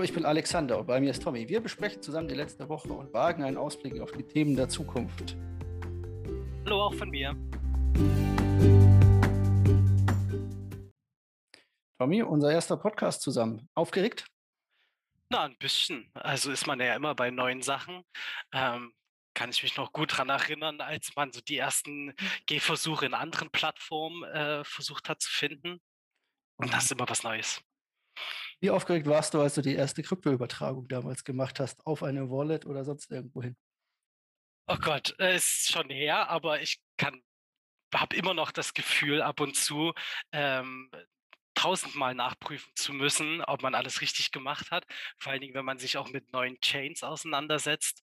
Hallo, 0.00 0.08
ich 0.08 0.14
bin 0.14 0.24
Alexander 0.24 0.78
und 0.78 0.86
bei 0.86 0.98
mir 0.98 1.10
ist 1.10 1.22
Tommy. 1.22 1.46
Wir 1.46 1.60
besprechen 1.60 2.00
zusammen 2.00 2.26
die 2.26 2.34
letzte 2.34 2.66
Woche 2.70 2.90
und 2.90 3.12
wagen 3.12 3.44
einen 3.44 3.58
Ausblick 3.58 4.00
auf 4.00 4.12
die 4.12 4.22
Themen 4.22 4.56
der 4.56 4.66
Zukunft. 4.66 5.36
Hallo 6.64 6.84
auch 6.84 6.94
von 6.94 7.10
mir. 7.10 7.36
Tommy, 11.98 12.22
unser 12.22 12.50
erster 12.50 12.78
Podcast 12.78 13.20
zusammen. 13.20 13.68
Aufgeregt? 13.74 14.24
Na, 15.28 15.44
ein 15.44 15.58
bisschen. 15.58 16.10
Also 16.14 16.50
ist 16.50 16.66
man 16.66 16.80
ja 16.80 16.94
immer 16.94 17.14
bei 17.14 17.30
neuen 17.30 17.60
Sachen. 17.60 18.02
Ähm, 18.54 18.94
kann 19.34 19.50
ich 19.50 19.62
mich 19.62 19.76
noch 19.76 19.92
gut 19.92 20.12
daran 20.12 20.30
erinnern, 20.30 20.80
als 20.80 21.14
man 21.14 21.30
so 21.30 21.42
die 21.42 21.58
ersten 21.58 22.14
Gehversuche 22.46 23.04
in 23.04 23.12
anderen 23.12 23.50
Plattformen 23.50 24.24
äh, 24.24 24.64
versucht 24.64 25.10
hat 25.10 25.20
zu 25.20 25.30
finden. 25.30 25.78
Und 26.56 26.72
das 26.72 26.84
ist 26.84 26.92
immer 26.92 27.06
was 27.06 27.22
Neues. 27.22 27.62
Wie 28.60 28.70
aufgeregt 28.70 29.06
warst 29.06 29.34
du, 29.34 29.40
als 29.40 29.54
du 29.54 29.62
die 29.62 29.74
erste 29.74 30.02
Kryptoübertragung 30.02 30.86
damals 30.88 31.24
gemacht 31.24 31.60
hast, 31.60 31.84
auf 31.86 32.02
eine 32.02 32.30
Wallet 32.30 32.66
oder 32.66 32.84
sonst 32.84 33.10
irgendwo 33.10 33.42
hin? 33.42 33.56
Oh 34.66 34.76
Gott, 34.76 35.14
es 35.18 35.44
ist 35.44 35.72
schon 35.72 35.88
her, 35.90 36.28
aber 36.28 36.60
ich 36.60 36.80
kann, 36.96 37.22
habe 37.94 38.14
immer 38.16 38.34
noch 38.34 38.52
das 38.52 38.74
Gefühl 38.74 39.22
ab 39.22 39.40
und 39.40 39.56
zu, 39.56 39.92
ähm, 40.32 40.90
tausendmal 41.54 42.14
nachprüfen 42.14 42.72
zu 42.74 42.92
müssen, 42.92 43.42
ob 43.42 43.62
man 43.62 43.74
alles 43.74 44.00
richtig 44.00 44.30
gemacht 44.30 44.70
hat. 44.70 44.86
Vor 45.18 45.32
allen 45.32 45.40
Dingen, 45.40 45.54
wenn 45.54 45.64
man 45.64 45.78
sich 45.78 45.96
auch 45.96 46.08
mit 46.08 46.32
neuen 46.32 46.60
Chains 46.60 47.02
auseinandersetzt, 47.02 48.02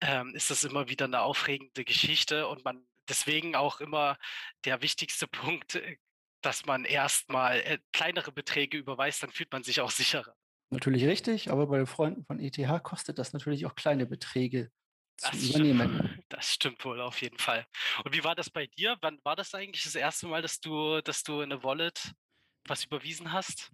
ähm, 0.00 0.34
ist 0.34 0.50
das 0.50 0.64
immer 0.64 0.88
wieder 0.88 1.04
eine 1.06 1.20
aufregende 1.22 1.84
Geschichte 1.84 2.48
und 2.48 2.64
man 2.64 2.86
deswegen 3.08 3.56
auch 3.56 3.80
immer 3.80 4.18
der 4.64 4.82
wichtigste 4.82 5.26
Punkt, 5.28 5.76
äh, 5.76 5.96
dass 6.42 6.66
man 6.66 6.84
erstmal 6.84 7.60
äh, 7.60 7.78
kleinere 7.92 8.32
Beträge 8.32 8.78
überweist, 8.78 9.22
dann 9.22 9.32
fühlt 9.32 9.52
man 9.52 9.62
sich 9.64 9.80
auch 9.80 9.90
sicherer. 9.90 10.34
Natürlich 10.70 11.04
richtig, 11.06 11.50
aber 11.50 11.66
bei 11.66 11.78
den 11.78 11.86
Freunden 11.86 12.24
von 12.24 12.40
ETH 12.40 12.78
kostet 12.82 13.18
das 13.18 13.32
natürlich 13.32 13.64
auch 13.66 13.74
kleine 13.74 14.06
Beträge 14.06 14.70
zu 15.16 15.36
Das 15.36 15.38
übernehmen. 15.38 15.88
stimmt, 15.88 16.24
das 16.28 16.52
stimmt 16.54 16.84
wohl 16.84 17.00
auf 17.00 17.20
jeden 17.22 17.38
Fall. 17.38 17.66
Und 18.04 18.14
wie 18.14 18.22
war 18.24 18.34
das 18.36 18.50
bei 18.50 18.66
dir? 18.66 18.96
Wann 19.00 19.18
war 19.24 19.34
das 19.36 19.54
eigentlich 19.54 19.84
das 19.84 19.94
erste 19.96 20.26
Mal, 20.28 20.42
dass 20.42 20.60
du, 20.60 21.00
dass 21.02 21.22
du 21.24 21.40
in 21.40 21.52
eine 21.52 21.62
Wallet 21.64 22.12
was 22.66 22.84
überwiesen 22.84 23.32
hast? 23.32 23.70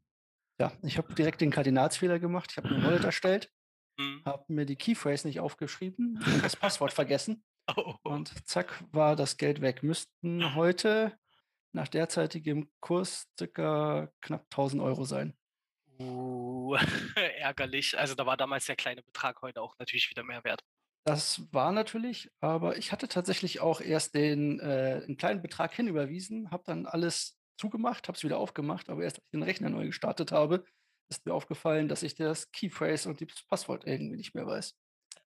Ja, 0.60 0.72
ich 0.82 0.98
habe 0.98 1.14
direkt 1.14 1.40
den 1.40 1.50
Kardinalsfehler 1.50 2.18
gemacht. 2.18 2.50
Ich 2.52 2.56
habe 2.58 2.68
eine 2.68 2.82
Wallet 2.82 3.04
erstellt, 3.04 3.52
Hm. 3.98 4.24
habe 4.26 4.44
mir 4.52 4.66
die 4.66 4.76
Keyphrase 4.76 5.28
nicht 5.28 5.40
aufgeschrieben 5.40 6.22
und 6.26 6.44
das 6.44 6.56
Passwort 6.56 6.92
vergessen. 6.92 7.44
Oh, 7.76 7.96
Und 8.04 8.46
zack, 8.48 8.84
war 8.92 9.16
das 9.16 9.38
Geld 9.38 9.60
weg. 9.62 9.82
Müssten 9.82 10.54
heute 10.54 11.18
nach 11.74 11.88
derzeitigem 11.88 12.70
Kurs 12.80 13.28
circa 13.38 14.08
knapp 14.20 14.44
1000 14.44 14.82
Euro 14.82 15.04
sein. 15.04 15.36
uh, 16.00 16.76
ärgerlich. 17.38 17.98
Also 17.98 18.14
da 18.14 18.26
war 18.26 18.36
damals 18.36 18.66
der 18.66 18.76
kleine 18.76 19.02
Betrag 19.02 19.42
heute 19.42 19.60
auch 19.60 19.76
natürlich 19.78 20.08
wieder 20.10 20.22
mehr 20.22 20.42
wert. 20.44 20.62
Das 21.06 21.52
war 21.52 21.72
natürlich, 21.72 22.30
aber 22.40 22.78
ich 22.78 22.90
hatte 22.90 23.08
tatsächlich 23.08 23.60
auch 23.60 23.82
erst 23.82 24.14
den 24.14 24.58
äh, 24.60 25.02
einen 25.04 25.18
kleinen 25.18 25.42
Betrag 25.42 25.74
hinüberwiesen, 25.74 26.50
habe 26.50 26.62
dann 26.64 26.86
alles 26.86 27.38
zugemacht, 27.58 28.08
habe 28.08 28.16
es 28.16 28.24
wieder 28.24 28.38
aufgemacht, 28.38 28.88
aber 28.88 29.02
erst 29.02 29.16
als 29.16 29.24
ich 29.26 29.30
den 29.32 29.42
Rechner 29.42 29.68
neu 29.68 29.86
gestartet 29.86 30.32
habe, 30.32 30.64
ist 31.10 31.26
mir 31.26 31.34
aufgefallen, 31.34 31.88
dass 31.88 32.02
ich 32.02 32.14
das 32.14 32.50
Keyphrase 32.52 33.10
und 33.10 33.20
das 33.20 33.44
Passwort 33.46 33.86
irgendwie 33.86 34.16
nicht 34.16 34.34
mehr 34.34 34.46
weiß. 34.46 34.74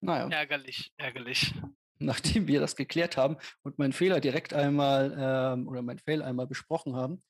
Naja, 0.01 0.29
Ärgerlich, 0.29 0.93
ärgerlich. 0.97 1.55
Nachdem 1.99 2.47
wir 2.47 2.61
das 2.61 2.77
geklärt 2.77 3.17
haben 3.17 3.37
und 3.63 3.79
meinen 3.79 3.93
Fehler 3.93 4.21
direkt 4.21 4.55
einmal 4.55 5.17
ähm, 5.19 5.69
oder 5.69 5.83
mein 5.83 5.99
Fail 5.99 6.23
einmal 6.23 6.47
besprochen 6.47 6.97
haben, 6.97 7.23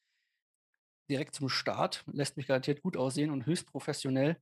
direkt 1.11 1.35
zum 1.35 1.49
Start, 1.49 2.05
lässt 2.07 2.37
mich 2.37 2.47
garantiert 2.47 2.83
gut 2.83 2.97
aussehen 2.97 3.31
und 3.31 3.47
höchst 3.47 3.67
professionell, 3.67 4.37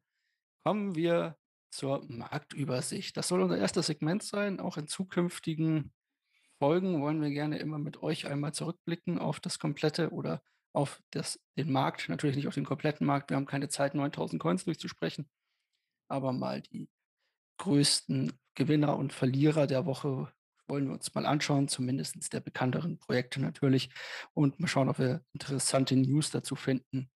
kommen 0.64 0.94
wir 0.96 1.36
zur 1.70 2.04
Marktübersicht. 2.08 3.16
Das 3.16 3.28
soll 3.28 3.42
unser 3.42 3.58
erstes 3.58 3.86
Segment 3.86 4.22
sein. 4.22 4.60
Auch 4.60 4.76
in 4.76 4.88
zukünftigen 4.88 5.92
Folgen 6.58 7.00
wollen 7.02 7.20
wir 7.20 7.30
gerne 7.30 7.58
immer 7.58 7.78
mit 7.78 8.02
euch 8.02 8.26
einmal 8.26 8.52
zurückblicken 8.52 9.18
auf 9.18 9.40
das 9.40 9.58
komplette 9.58 10.10
oder 10.10 10.42
auf 10.72 11.00
das, 11.10 11.40
den 11.56 11.70
Markt. 11.70 12.08
Natürlich 12.08 12.36
nicht 12.36 12.48
auf 12.48 12.54
den 12.54 12.64
kompletten 12.64 13.06
Markt. 13.06 13.30
Wir 13.30 13.36
haben 13.36 13.46
keine 13.46 13.68
Zeit, 13.68 13.94
9000 13.94 14.40
Coins 14.40 14.64
durchzusprechen, 14.64 15.28
aber 16.08 16.32
mal 16.32 16.62
die 16.62 16.88
größten 17.58 18.32
Gewinner 18.56 18.96
und 18.96 19.12
Verlierer 19.12 19.68
der 19.68 19.86
Woche 19.86 20.32
wollen 20.68 20.86
wir 20.86 20.94
uns 20.94 21.14
mal 21.14 21.26
anschauen, 21.26 21.68
zumindest 21.68 22.32
der 22.32 22.40
bekannteren 22.40 22.98
Projekte 22.98 23.40
natürlich, 23.40 23.90
und 24.34 24.58
mal 24.58 24.66
schauen, 24.66 24.88
ob 24.88 24.98
wir 24.98 25.22
interessante 25.32 25.94
News 25.94 26.30
dazu 26.30 26.56
finden. 26.56 27.08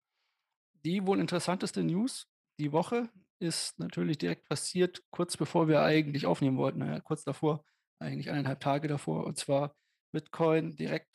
Die 0.85 1.05
wohl 1.05 1.19
interessanteste 1.19 1.83
News 1.83 2.27
die 2.59 2.71
Woche 2.71 3.09
ist 3.39 3.77
natürlich 3.79 4.17
direkt 4.17 4.47
passiert, 4.47 5.03
kurz 5.09 5.35
bevor 5.35 5.67
wir 5.67 5.81
eigentlich 5.81 6.25
aufnehmen 6.25 6.57
wollten, 6.57 6.79
naja, 6.79 6.99
kurz 7.01 7.23
davor, 7.23 7.65
eigentlich 7.99 8.29
eineinhalb 8.29 8.59
Tage 8.59 8.87
davor, 8.87 9.25
und 9.25 9.37
zwar 9.37 9.75
Bitcoin 10.11 10.75
direkt 10.75 11.07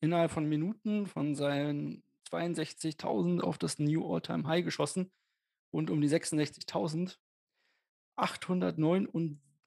innerhalb 0.00 0.30
von 0.30 0.48
Minuten 0.48 1.06
von 1.06 1.34
seinen 1.34 2.02
62.000 2.30 3.40
auf 3.40 3.58
das 3.58 3.78
New 3.78 4.14
All-Time 4.14 4.46
High 4.46 4.64
geschossen 4.64 5.10
und 5.70 5.90
um 5.90 6.00
die 6.00 6.08
66.000 6.08 7.16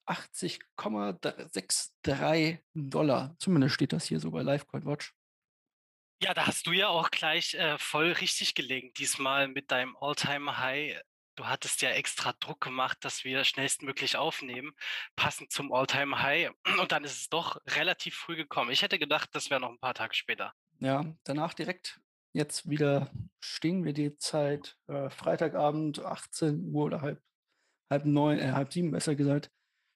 889,63 0.07 2.59
Dollar. 2.73 3.35
Zumindest 3.39 3.75
steht 3.75 3.93
das 3.93 4.05
hier 4.05 4.19
so 4.19 4.31
bei 4.31 4.41
Livecoin 4.41 4.85
Watch. 4.85 5.13
Ja, 6.21 6.33
da 6.33 6.47
hast 6.47 6.67
du 6.67 6.71
ja 6.71 6.87
auch 6.87 7.11
gleich 7.11 7.53
äh, 7.55 7.77
voll 7.77 8.13
richtig 8.13 8.55
gelegen, 8.55 8.91
diesmal 8.97 9.47
mit 9.47 9.71
deinem 9.71 9.95
All-Time-High. 9.99 11.01
Du 11.35 11.47
hattest 11.47 11.81
ja 11.81 11.89
extra 11.89 12.33
Druck 12.39 12.61
gemacht, 12.61 12.99
dass 13.01 13.23
wir 13.23 13.43
schnellstmöglich 13.43 14.15
aufnehmen, 14.15 14.73
passend 15.15 15.51
zum 15.51 15.73
All-Time-High. 15.73 16.51
Und 16.79 16.91
dann 16.91 17.03
ist 17.03 17.17
es 17.17 17.29
doch 17.29 17.57
relativ 17.67 18.15
früh 18.15 18.35
gekommen. 18.35 18.71
Ich 18.71 18.83
hätte 18.83 18.99
gedacht, 18.99 19.29
das 19.33 19.49
wäre 19.49 19.59
noch 19.59 19.69
ein 19.69 19.79
paar 19.79 19.95
Tage 19.95 20.13
später. 20.13 20.53
Ja, 20.79 21.05
danach 21.23 21.53
direkt 21.53 21.99
jetzt 22.33 22.69
wieder 22.69 23.11
stehen 23.39 23.85
wir 23.85 23.93
die 23.93 24.17
Zeit 24.17 24.77
äh, 24.87 25.09
Freitagabend 25.09 25.99
18 25.99 26.73
Uhr 26.73 26.85
oder 26.85 27.01
halb, 27.01 27.21
halb 27.89 28.05
neun, 28.05 28.39
äh, 28.39 28.51
halb 28.51 28.73
sieben 28.73 28.91
besser 28.91 29.15
gesagt, 29.15 29.49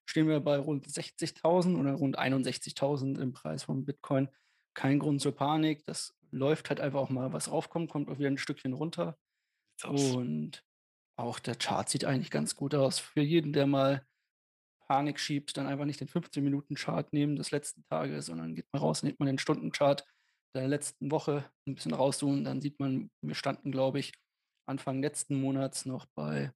stehen 0.07 0.27
wir 0.27 0.39
bei 0.39 0.57
rund 0.57 0.87
60.000 0.87 1.77
oder 1.79 1.93
rund 1.93 2.17
61.000 2.17 3.19
im 3.19 3.33
Preis 3.33 3.63
von 3.63 3.85
Bitcoin. 3.85 4.29
Kein 4.73 4.99
Grund 4.99 5.21
zur 5.21 5.35
Panik. 5.35 5.83
Das 5.85 6.15
läuft 6.31 6.69
halt 6.69 6.79
einfach 6.79 6.99
auch 6.99 7.09
mal, 7.09 7.33
was 7.33 7.49
aufkommt, 7.49 7.91
kommt 7.91 8.09
auch 8.09 8.17
wieder 8.17 8.29
ein 8.29 8.37
Stückchen 8.37 8.73
runter. 8.73 9.17
Und 9.83 10.63
auch 11.17 11.39
der 11.39 11.55
Chart 11.55 11.87
sieht 11.89 12.05
eigentlich 12.05 12.31
ganz 12.31 12.55
gut 12.55 12.73
aus. 12.73 12.99
Für 12.99 13.21
jeden, 13.21 13.53
der 13.53 13.67
mal 13.67 14.05
Panik 14.87 15.19
schiebt, 15.19 15.57
dann 15.57 15.67
einfach 15.67 15.85
nicht 15.85 15.99
den 15.99 16.07
15-Minuten-Chart 16.07 17.11
nehmen 17.11 17.35
des 17.35 17.51
letzten 17.51 17.83
Tages, 17.85 18.27
sondern 18.27 18.55
geht 18.55 18.71
mal 18.71 18.79
raus, 18.79 19.03
nimmt 19.03 19.19
man 19.19 19.27
den 19.27 19.39
Stundenchart 19.39 20.05
der 20.55 20.67
letzten 20.67 21.11
Woche 21.11 21.49
ein 21.67 21.75
bisschen 21.75 21.93
rauszoomen. 21.93 22.43
Dann 22.45 22.61
sieht 22.61 22.79
man, 22.79 23.11
wir 23.21 23.35
standen, 23.35 23.71
glaube 23.71 23.99
ich, 23.99 24.13
Anfang 24.65 25.01
letzten 25.01 25.39
Monats 25.39 25.85
noch 25.85 26.05
bei, 26.15 26.51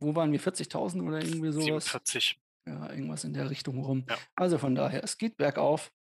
wo 0.00 0.14
waren 0.14 0.32
wir, 0.32 0.40
40.000 0.40 1.06
oder 1.06 1.22
irgendwie 1.22 1.52
sowas? 1.52 1.84
47. 1.84 2.40
Ja, 2.66 2.90
irgendwas 2.90 3.24
in 3.24 3.34
der 3.34 3.50
Richtung 3.50 3.84
rum. 3.84 4.06
Ja. 4.08 4.16
Also 4.36 4.58
von 4.58 4.74
daher, 4.74 5.04
es 5.04 5.18
geht 5.18 5.36
bergauf. 5.36 5.92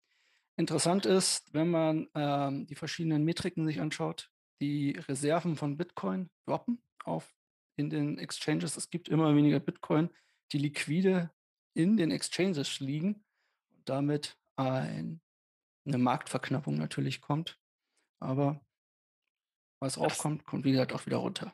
Interessant 0.57 1.07
ist, 1.07 1.53
wenn 1.53 1.69
man 1.69 2.09
ähm, 2.15 2.67
die 2.67 2.75
verschiedenen 2.75 3.25
Metriken 3.25 3.67
sich 3.67 3.81
anschaut, 3.81 4.31
die 4.61 4.93
Reserven 5.09 5.57
von 5.57 5.77
Bitcoin 5.77 6.31
droppen 6.47 6.83
auf 7.05 7.35
in 7.77 7.91
den 7.91 8.19
Exchanges. 8.19 8.77
Es 8.77 8.91
gibt 8.91 9.09
immer 9.09 9.35
weniger 9.35 9.59
Bitcoin, 9.59 10.11
die 10.53 10.59
liquide 10.59 11.31
in 11.75 11.97
den 11.97 12.11
Exchanges 12.11 12.81
liegen 12.81 13.25
und 13.71 13.89
damit 13.89 14.37
ein, 14.57 15.21
eine 15.85 15.99
Marktverknappung 15.99 16.77
natürlich 16.77 17.21
kommt. 17.21 17.59
Aber 18.21 18.61
was 19.81 19.99
raufkommt, 19.99 20.45
kommt 20.45 20.65
wie 20.65 20.73
gesagt 20.73 20.93
auch 20.93 21.07
wieder 21.07 21.17
runter. 21.17 21.53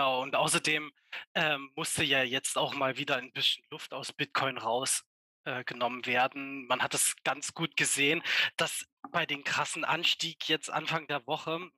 Genau, 0.00 0.22
und 0.22 0.34
außerdem 0.34 0.90
ähm, 1.34 1.72
musste 1.76 2.02
ja 2.02 2.22
jetzt 2.22 2.56
auch 2.56 2.72
mal 2.72 2.96
wieder 2.96 3.16
ein 3.16 3.32
bisschen 3.32 3.62
Luft 3.68 3.92
aus 3.92 4.14
Bitcoin 4.14 4.56
rausgenommen 4.56 6.02
äh, 6.04 6.06
werden. 6.06 6.66
Man 6.68 6.82
hat 6.82 6.94
es 6.94 7.16
ganz 7.22 7.52
gut 7.52 7.76
gesehen, 7.76 8.22
dass 8.56 8.86
bei 9.12 9.26
den 9.26 9.44
krassen 9.44 9.84
Anstieg 9.84 10.48
jetzt 10.48 10.70
Anfang 10.70 11.06
der 11.08 11.26
Woche 11.26 11.68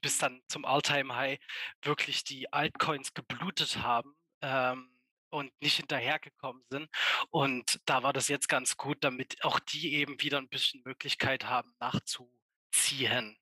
bis 0.00 0.18
dann 0.18 0.40
zum 0.46 0.64
All-Time-High 0.64 1.40
wirklich 1.82 2.22
die 2.22 2.52
Altcoins 2.52 3.12
geblutet 3.12 3.78
haben 3.78 4.14
ähm, 4.40 4.96
und 5.30 5.50
nicht 5.60 5.78
hinterhergekommen 5.78 6.62
sind. 6.70 6.88
Und 7.30 7.80
da 7.86 8.04
war 8.04 8.12
das 8.12 8.28
jetzt 8.28 8.48
ganz 8.48 8.76
gut, 8.76 8.98
damit 9.02 9.42
auch 9.42 9.58
die 9.58 9.94
eben 9.94 10.22
wieder 10.22 10.38
ein 10.38 10.48
bisschen 10.48 10.80
Möglichkeit 10.84 11.46
haben, 11.46 11.74
nachzuziehen. 11.80 13.36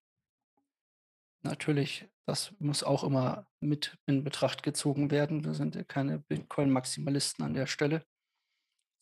Natürlich, 1.44 2.08
das 2.26 2.54
muss 2.60 2.84
auch 2.84 3.02
immer 3.02 3.46
mit 3.60 3.98
in 4.06 4.22
Betracht 4.22 4.62
gezogen 4.62 5.10
werden. 5.10 5.44
Wir 5.44 5.54
sind 5.54 5.74
ja 5.74 5.82
keine 5.82 6.20
Bitcoin-Maximalisten 6.20 7.44
an 7.44 7.54
der 7.54 7.66
Stelle. 7.66 8.04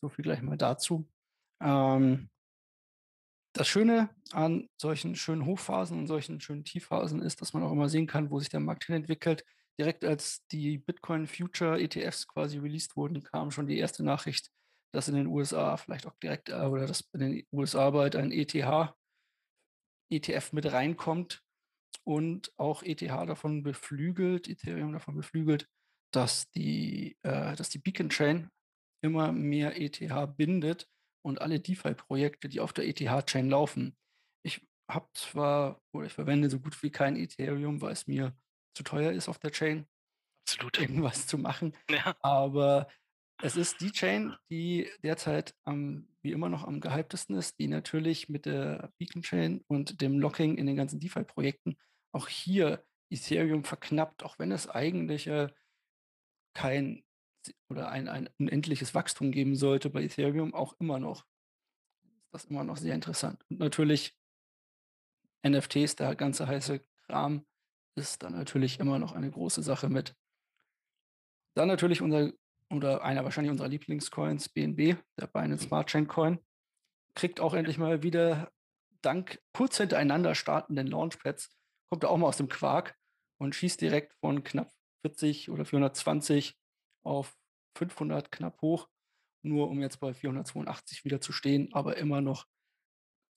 So 0.01 0.09
viel 0.09 0.23
gleich 0.23 0.41
mal 0.41 0.57
dazu. 0.57 1.07
Ähm, 1.61 2.29
das 3.53 3.67
Schöne 3.67 4.09
an 4.31 4.69
solchen 4.79 5.15
schönen 5.15 5.45
Hochphasen 5.45 5.99
und 5.99 6.07
solchen 6.07 6.39
schönen 6.41 6.63
Tiefphasen 6.63 7.21
ist, 7.21 7.41
dass 7.41 7.53
man 7.53 7.63
auch 7.63 7.71
immer 7.71 7.89
sehen 7.89 8.07
kann, 8.07 8.31
wo 8.31 8.39
sich 8.39 8.49
der 8.49 8.59
Markt 8.59 8.85
hinentwickelt. 8.85 9.45
direkt 9.79 10.03
als 10.03 10.45
die 10.47 10.77
Bitcoin 10.77 11.27
Future 11.27 11.79
ETFs 11.79 12.27
quasi 12.27 12.57
released 12.59 12.95
wurden, 12.95 13.23
kam 13.23 13.51
schon 13.51 13.67
die 13.67 13.77
erste 13.77 14.03
Nachricht, 14.03 14.51
dass 14.93 15.07
in 15.07 15.15
den 15.15 15.27
USA 15.27 15.77
vielleicht 15.77 16.07
auch 16.07 16.15
direkt 16.21 16.49
äh, 16.49 16.65
oder 16.65 16.87
dass 16.87 17.01
in 17.13 17.19
den 17.19 17.47
USA 17.51 17.89
bald 17.91 18.15
ein 18.15 18.31
ETH 18.31 18.55
ETF 20.09 20.53
mit 20.53 20.71
reinkommt 20.71 21.41
und 22.03 22.51
auch 22.57 22.83
ETH 22.83 23.01
davon 23.01 23.63
beflügelt, 23.63 24.47
Ethereum 24.47 24.93
davon 24.93 25.15
beflügelt, 25.15 25.67
dass 26.13 26.49
die, 26.51 27.17
äh, 27.23 27.55
dass 27.55 27.69
die 27.69 27.79
Beacon 27.79 28.09
Chain 28.09 28.49
immer 29.03 29.31
mehr 29.31 29.79
ETH 29.79 29.99
bindet 30.37 30.87
und 31.25 31.41
alle 31.41 31.59
DeFi-Projekte, 31.59 32.49
die 32.49 32.59
auf 32.59 32.73
der 32.73 32.87
ETH-Chain 32.87 33.49
laufen. 33.49 33.95
Ich 34.43 34.67
habe 34.89 35.09
zwar 35.13 35.81
oder 35.93 36.07
ich 36.07 36.13
verwende 36.13 36.49
so 36.49 36.59
gut 36.59 36.81
wie 36.83 36.91
kein 36.91 37.15
Ethereum, 37.15 37.81
weil 37.81 37.93
es 37.93 38.07
mir 38.07 38.35
zu 38.75 38.83
teuer 38.83 39.11
ist 39.11 39.29
auf 39.29 39.39
der 39.39 39.51
Chain, 39.51 39.87
Absolut. 40.47 40.79
irgendwas 40.79 41.27
zu 41.27 41.37
machen. 41.37 41.73
Ja. 41.89 42.15
Aber 42.21 42.87
es 43.41 43.55
ist 43.55 43.81
die 43.81 43.91
Chain, 43.91 44.35
die 44.49 44.89
derzeit 45.03 45.55
am, 45.63 46.07
wie 46.21 46.31
immer 46.31 46.49
noch 46.49 46.63
am 46.63 46.79
gehyptesten 46.79 47.35
ist, 47.35 47.59
die 47.59 47.67
natürlich 47.67 48.29
mit 48.29 48.45
der 48.45 48.91
Beacon 48.97 49.21
Chain 49.21 49.63
und 49.67 50.01
dem 50.01 50.19
Locking 50.19 50.57
in 50.57 50.65
den 50.65 50.75
ganzen 50.75 50.99
DeFi-Projekten 50.99 51.77
auch 52.11 52.27
hier 52.27 52.83
Ethereum 53.09 53.63
verknappt, 53.63 54.23
auch 54.23 54.39
wenn 54.39 54.51
es 54.51 54.69
eigentlich 54.69 55.27
äh, 55.27 55.49
kein 56.53 57.03
oder 57.69 57.89
ein, 57.89 58.07
ein 58.07 58.29
unendliches 58.37 58.93
Wachstum 58.93 59.31
geben 59.31 59.55
sollte 59.55 59.89
bei 59.89 60.03
Ethereum, 60.03 60.53
auch 60.53 60.75
immer 60.79 60.99
noch. 60.99 61.25
Ist 62.03 62.33
das 62.33 62.45
immer 62.45 62.63
noch 62.63 62.77
sehr 62.77 62.93
interessant. 62.93 63.43
Und 63.49 63.59
natürlich 63.59 64.15
NFTs, 65.45 65.95
der 65.95 66.15
ganze 66.15 66.47
heiße 66.47 66.85
Kram, 67.07 67.45
ist 67.95 68.23
dann 68.23 68.33
natürlich 68.33 68.79
immer 68.79 68.99
noch 68.99 69.13
eine 69.13 69.31
große 69.31 69.63
Sache 69.63 69.89
mit. 69.89 70.15
Dann 71.55 71.67
natürlich 71.67 72.01
unser, 72.01 72.31
oder 72.71 73.03
einer 73.03 73.23
wahrscheinlich 73.23 73.51
unserer 73.51 73.67
Lieblingscoins, 73.67 74.49
BNB, 74.49 74.97
der 75.19 75.27
Binance 75.27 75.65
Smart 75.65 75.87
Chain 75.87 76.07
Coin, 76.07 76.39
kriegt 77.15 77.39
auch 77.39 77.53
endlich 77.53 77.77
mal 77.77 78.03
wieder 78.03 78.51
dank 79.01 79.41
kurz 79.53 79.77
hintereinander 79.77 80.35
startenden 80.35 80.87
Launchpads, 80.87 81.49
kommt 81.89 82.03
er 82.03 82.09
auch 82.09 82.17
mal 82.17 82.27
aus 82.27 82.37
dem 82.37 82.49
Quark 82.49 82.95
und 83.39 83.55
schießt 83.55 83.81
direkt 83.81 84.13
von 84.15 84.43
knapp 84.43 84.71
40 85.01 85.49
oder 85.49 85.65
420 85.65 86.57
auf 87.03 87.35
500 87.77 88.31
knapp 88.31 88.61
hoch, 88.61 88.87
nur 89.43 89.69
um 89.69 89.81
jetzt 89.81 89.99
bei 89.99 90.13
482 90.13 91.03
wieder 91.03 91.21
zu 91.21 91.31
stehen, 91.31 91.73
aber 91.73 91.97
immer 91.97 92.21
noch 92.21 92.45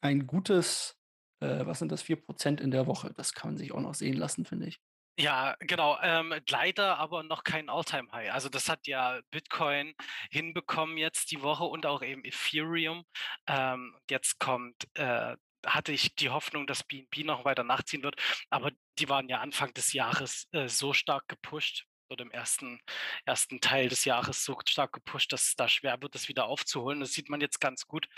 ein 0.03 0.27
gutes, 0.27 0.99
äh, 1.41 1.65
was 1.65 1.79
sind 1.79 1.91
das, 1.91 2.03
4% 2.03 2.61
in 2.61 2.71
der 2.71 2.87
Woche. 2.87 3.13
Das 3.15 3.33
kann 3.33 3.51
man 3.53 3.59
sich 3.59 3.73
auch 3.73 3.81
noch 3.81 3.95
sehen 3.95 4.17
lassen, 4.17 4.45
finde 4.45 4.67
ich. 4.67 4.81
Ja, 5.19 5.55
genau. 5.61 5.97
Ähm, 6.03 6.35
leider 6.49 6.99
aber 6.99 7.23
noch 7.23 7.45
kein 7.45 7.69
All-Time-High. 7.69 8.33
Also 8.33 8.49
das 8.49 8.69
hat 8.69 8.87
ja 8.89 9.21
Bitcoin 9.31 9.95
hinbekommen 10.31 10.97
jetzt 10.97 11.31
die 11.31 11.41
Woche 11.43 11.65
und 11.65 11.87
auch 11.87 12.03
eben 12.03 12.25
Ethereum. 12.25 13.05
Ähm, 13.47 13.97
jetzt 14.11 14.41
kommt, 14.41 14.75
äh, 14.95 15.37
hatte 15.65 15.93
ich 15.93 16.17
die 16.17 16.31
Hoffnung, 16.31 16.67
dass 16.67 16.83
BNB 16.83 17.25
noch 17.25 17.45
weiter 17.45 17.63
nachziehen 17.63 18.03
wird, 18.03 18.17
aber 18.51 18.73
die 18.99 19.09
waren 19.09 19.29
ja 19.29 19.41
Anfang 19.41 19.73
des 19.75 19.93
Jahres 19.93 20.49
äh, 20.53 20.69
so 20.69 20.93
stark 20.93 21.29
gepusht 21.29 21.87
oder 22.11 22.25
im 22.25 22.31
ersten, 22.33 22.81
ersten 23.25 23.61
Teil 23.61 23.89
des 23.89 24.05
Jahres 24.05 24.45
so 24.45 24.59
stark 24.67 24.93
gepusht, 24.93 25.33
dass 25.33 25.47
es 25.49 25.57
da 25.57 25.69
schwer 25.69 26.03
wird, 26.03 26.15
das 26.17 26.29
wieder 26.29 26.47
aufzuholen. 26.47 27.01
Das 27.01 27.13
sieht 27.13 27.31
man 27.31 27.41
jetzt 27.41 27.61
ganz 27.61 27.87
gut, 27.87 28.09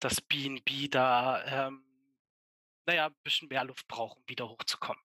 dass 0.00 0.20
BNB 0.20 0.90
da, 0.90 1.44
ähm, 1.68 1.84
naja, 2.86 3.06
ein 3.06 3.14
bisschen 3.24 3.48
mehr 3.48 3.64
Luft 3.64 3.86
braucht, 3.88 4.18
um 4.18 4.24
wieder 4.28 4.48
hochzukommen. 4.48 5.05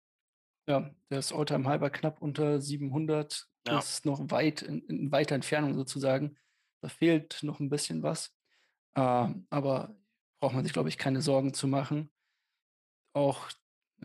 Ja, 0.68 0.90
der 1.10 1.18
ist 1.18 1.32
Alltime 1.32 1.78
bei 1.78 1.88
knapp 1.90 2.20
unter 2.20 2.60
700. 2.60 3.46
Ja. 3.66 3.74
Das 3.74 3.90
ist 3.90 4.06
noch 4.06 4.30
weit 4.30 4.62
in, 4.62 4.82
in 4.84 5.10
weiter 5.10 5.34
Entfernung 5.34 5.74
sozusagen. 5.74 6.36
Da 6.82 6.88
fehlt 6.88 7.42
noch 7.42 7.58
ein 7.58 7.70
bisschen 7.70 8.02
was. 8.02 8.36
Äh, 8.94 9.28
aber 9.50 9.96
braucht 10.40 10.54
man 10.54 10.64
sich, 10.64 10.72
glaube 10.72 10.90
ich, 10.90 10.98
keine 10.98 11.22
Sorgen 11.22 11.54
zu 11.54 11.66
machen. 11.66 12.10
Auch, 13.14 13.48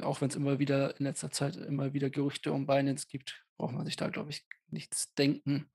auch 0.01 0.21
wenn 0.21 0.30
es 0.30 0.36
immer 0.36 0.57
wieder 0.57 0.98
in 1.00 1.06
letzter 1.06 1.31
Zeit 1.31 1.57
immer 1.57 1.94
wieder 1.94 2.10
Gerüchte 2.10 2.54
um 2.54 2.65
Binance 2.65 3.07
gibt, 3.07 3.45
braucht 3.57 3.74
man 3.74 3.86
sich 3.86 3.98
da, 3.98 4.07
glaube 4.10 4.30
ich, 4.30 4.45
nichts 4.68 5.13
denken. 5.15 5.69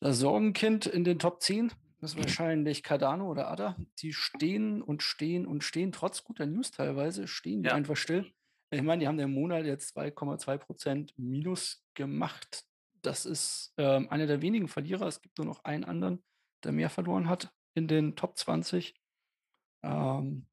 Das 0.00 0.18
Sorgenkind 0.18 0.86
in 0.86 1.04
den 1.04 1.18
Top 1.18 1.42
10 1.42 1.72
ist 2.02 2.16
wahrscheinlich 2.16 2.82
Cardano 2.82 3.30
oder 3.30 3.48
Ada. 3.48 3.76
Die 3.98 4.12
stehen 4.12 4.80
und 4.82 5.02
stehen 5.02 5.46
und 5.46 5.64
stehen, 5.64 5.92
trotz 5.92 6.22
guter 6.22 6.46
News 6.46 6.70
teilweise, 6.70 7.26
stehen 7.26 7.62
die 7.62 7.68
Ja. 7.68 7.74
einfach 7.74 7.96
still. 7.96 8.30
Ich 8.72 8.82
meine, 8.82 9.00
die 9.00 9.08
haben 9.08 9.18
den 9.18 9.32
Monat 9.32 9.66
jetzt 9.66 9.96
2,2% 9.96 11.12
Minus 11.16 11.84
gemacht. 11.94 12.64
Das 13.02 13.26
ist 13.26 13.74
ähm, 13.78 14.08
einer 14.10 14.26
der 14.26 14.42
wenigen 14.42 14.68
Verlierer. 14.68 15.06
Es 15.06 15.20
gibt 15.20 15.38
nur 15.38 15.46
noch 15.46 15.64
einen 15.64 15.84
anderen, 15.84 16.22
der 16.62 16.72
mehr 16.72 16.90
verloren 16.90 17.28
hat 17.28 17.52
in 17.74 17.88
den 17.88 18.14
Top 18.14 18.38
20. 18.38 18.94
Ähm, 19.82 20.46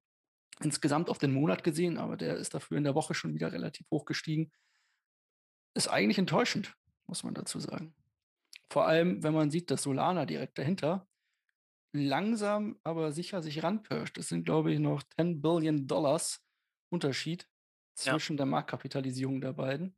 insgesamt 0.60 1.10
auf 1.10 1.20
den 1.20 1.34
Monat 1.34 1.64
gesehen, 1.64 2.00
aber 2.00 2.18
der 2.18 2.38
ist 2.38 2.56
dafür 2.56 2.78
in 2.78 2.84
der 2.84 2.96
Woche 2.96 3.14
schon 3.14 3.36
wieder 3.36 3.52
relativ 3.52 3.86
hoch 3.92 4.06
gestiegen. 4.06 4.52
Ist 5.76 5.88
eigentlich 5.88 6.18
enttäuschend, 6.18 6.76
muss 7.06 7.24
man 7.24 7.36
dazu 7.36 7.60
sagen. 7.60 7.94
Vor 8.72 8.88
allem, 8.88 9.22
wenn 9.22 9.34
man 9.34 9.52
sieht, 9.52 9.70
dass 9.70 9.84
Solana 9.84 10.26
direkt 10.26 10.58
dahinter 10.58 11.08
langsam, 11.94 12.80
aber 12.84 13.12
sicher 13.12 13.44
sich 13.44 13.62
ranpirscht. 13.62 14.18
Das 14.18 14.28
sind, 14.28 14.46
glaube 14.46 14.74
ich, 14.74 14.80
noch 14.80 15.04
10 15.04 15.42
Billion 15.42 15.86
Dollars 15.86 16.44
Unterschied 16.90 17.48
Ja. 18.04 18.14
zwischen 18.14 18.38
der 18.38 18.46
Marktkapitalisierung 18.46 19.42
der 19.42 19.54
beiden. 19.54 19.96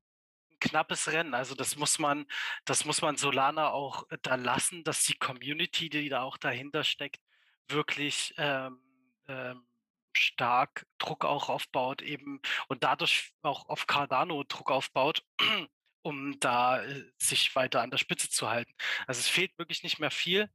ein 0.52 0.60
knappes 0.60 1.12
Rennen. 1.12 1.34
Also 1.34 1.56
das 1.56 1.76
muss 1.78 2.00
man, 2.00 2.26
das 2.66 2.86
muss 2.86 3.02
man 3.02 3.18
Solana 3.18 3.70
auch 3.70 4.10
äh, 4.10 4.18
da 4.22 4.36
lassen, 4.36 4.84
dass 4.84 5.04
die 5.04 5.18
Community, 5.18 5.90
die 5.90 6.10
da 6.10 6.22
auch 6.22 6.38
dahinter 6.38 6.84
steckt, 6.84 7.22
wirklich 7.68 8.34
ähm, 8.38 8.80
ähm, 9.28 9.66
stark 10.14 10.86
Druck 10.98 11.26
auch 11.26 11.50
aufbaut 11.50 12.02
eben 12.02 12.42
und 12.68 12.84
dadurch 12.84 13.34
auch 13.42 13.70
auf 13.70 13.88
Cardano 13.88 14.44
Druck 14.44 14.72
aufbaut, 14.72 15.24
um 16.02 16.40
da 16.40 16.84
äh, 16.84 17.12
sich 17.18 17.56
weiter 17.56 17.82
an 17.82 17.92
der 17.92 17.98
Spitze 17.98 18.30
zu 18.30 18.50
halten. 18.50 18.74
Also 19.08 19.20
es 19.20 19.28
fehlt 19.28 19.58
wirklich 19.58 19.84
nicht 19.84 20.00
mehr 20.00 20.12
viel 20.12 20.50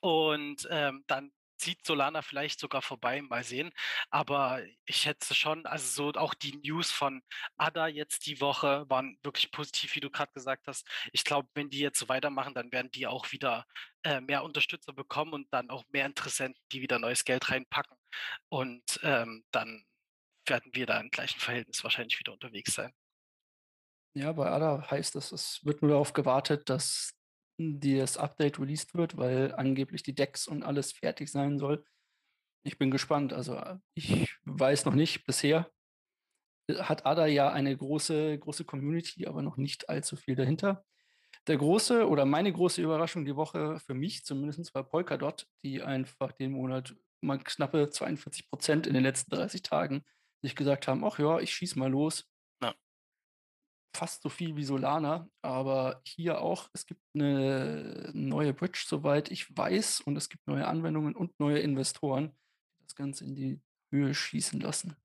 und 0.00 0.66
ähm, 0.70 1.04
dann 1.06 1.32
zieht 1.64 1.86
Solana 1.86 2.20
vielleicht 2.20 2.60
sogar 2.60 2.82
vorbei, 2.82 3.22
mal 3.22 3.42
sehen. 3.42 3.72
Aber 4.10 4.62
ich 4.84 4.96
schätze 4.96 5.34
schon, 5.34 5.64
also 5.66 6.12
so 6.12 6.18
auch 6.20 6.34
die 6.34 6.56
News 6.58 6.90
von 6.90 7.22
Ada 7.56 7.86
jetzt 7.86 8.26
die 8.26 8.40
Woche 8.40 8.84
waren 8.88 9.18
wirklich 9.22 9.50
positiv, 9.50 9.94
wie 9.96 10.00
du 10.00 10.10
gerade 10.10 10.32
gesagt 10.32 10.66
hast. 10.66 10.86
Ich 11.12 11.24
glaube, 11.24 11.48
wenn 11.54 11.70
die 11.70 11.78
jetzt 11.78 11.98
so 11.98 12.08
weitermachen, 12.08 12.54
dann 12.54 12.70
werden 12.70 12.90
die 12.90 13.06
auch 13.06 13.32
wieder 13.32 13.66
äh, 14.02 14.20
mehr 14.20 14.44
Unterstützer 14.44 14.92
bekommen 14.92 15.32
und 15.32 15.52
dann 15.52 15.70
auch 15.70 15.84
mehr 15.88 16.04
Interessenten, 16.04 16.62
die 16.70 16.82
wieder 16.82 16.98
neues 16.98 17.24
Geld 17.24 17.50
reinpacken. 17.50 17.96
Und 18.50 19.00
ähm, 19.02 19.44
dann 19.50 19.86
werden 20.46 20.70
wir 20.74 20.84
da 20.84 21.00
im 21.00 21.10
gleichen 21.10 21.40
Verhältnis 21.40 21.82
wahrscheinlich 21.82 22.18
wieder 22.18 22.32
unterwegs 22.32 22.74
sein. 22.74 22.92
Ja, 24.12 24.32
bei 24.32 24.48
ADA 24.50 24.90
heißt 24.90 25.16
es, 25.16 25.32
es 25.32 25.64
wird 25.64 25.80
nur 25.80 25.90
darauf 25.90 26.12
gewartet, 26.12 26.68
dass 26.68 27.14
das 27.58 28.16
Update 28.16 28.58
released 28.58 28.94
wird, 28.94 29.16
weil 29.16 29.54
angeblich 29.54 30.02
die 30.02 30.14
Decks 30.14 30.46
und 30.46 30.62
alles 30.62 30.92
fertig 30.92 31.30
sein 31.30 31.58
soll. 31.58 31.84
Ich 32.64 32.78
bin 32.78 32.90
gespannt. 32.90 33.32
Also 33.32 33.56
äh, 33.56 33.78
ich 33.94 34.36
weiß 34.44 34.84
noch 34.86 34.94
nicht, 34.94 35.24
bisher 35.26 35.70
äh, 36.68 36.76
hat 36.76 37.06
ADA 37.06 37.26
ja 37.26 37.52
eine 37.52 37.76
große, 37.76 38.38
große 38.38 38.64
Community, 38.64 39.26
aber 39.26 39.42
noch 39.42 39.56
nicht 39.56 39.88
allzu 39.88 40.16
viel 40.16 40.34
dahinter. 40.34 40.84
Der 41.46 41.58
große 41.58 42.08
oder 42.08 42.24
meine 42.24 42.52
große 42.52 42.80
Überraschung 42.80 43.24
die 43.24 43.36
Woche 43.36 43.78
für 43.80 43.94
mich 43.94 44.24
zumindest 44.24 44.74
war 44.74 44.88
Polkadot, 44.88 45.46
die 45.62 45.82
einfach 45.82 46.32
den 46.32 46.52
Monat 46.52 46.94
mal 47.20 47.38
knappe 47.38 47.90
42 47.90 48.48
Prozent 48.48 48.86
in 48.86 48.94
den 48.94 49.02
letzten 49.02 49.34
30 49.34 49.62
Tagen 49.62 50.04
sich 50.42 50.56
gesagt 50.56 50.88
haben, 50.88 51.04
ach 51.04 51.18
ja, 51.18 51.40
ich 51.40 51.52
schieß 51.54 51.76
mal 51.76 51.90
los. 51.90 52.30
Fast 53.94 54.22
so 54.22 54.28
viel 54.28 54.56
wie 54.56 54.64
Solana, 54.64 55.28
aber 55.40 56.02
hier 56.04 56.40
auch, 56.40 56.68
es 56.72 56.84
gibt 56.86 57.00
eine 57.14 58.10
neue 58.12 58.52
Bridge, 58.52 58.84
soweit 58.86 59.30
ich 59.30 59.56
weiß, 59.56 60.00
und 60.00 60.16
es 60.16 60.28
gibt 60.28 60.46
neue 60.48 60.66
Anwendungen 60.66 61.14
und 61.14 61.38
neue 61.38 61.60
Investoren, 61.60 62.32
die 62.78 62.84
das 62.84 62.94
Ganze 62.96 63.24
in 63.24 63.34
die 63.36 63.60
Höhe 63.92 64.12
schießen 64.12 64.58
lassen. 64.60 64.96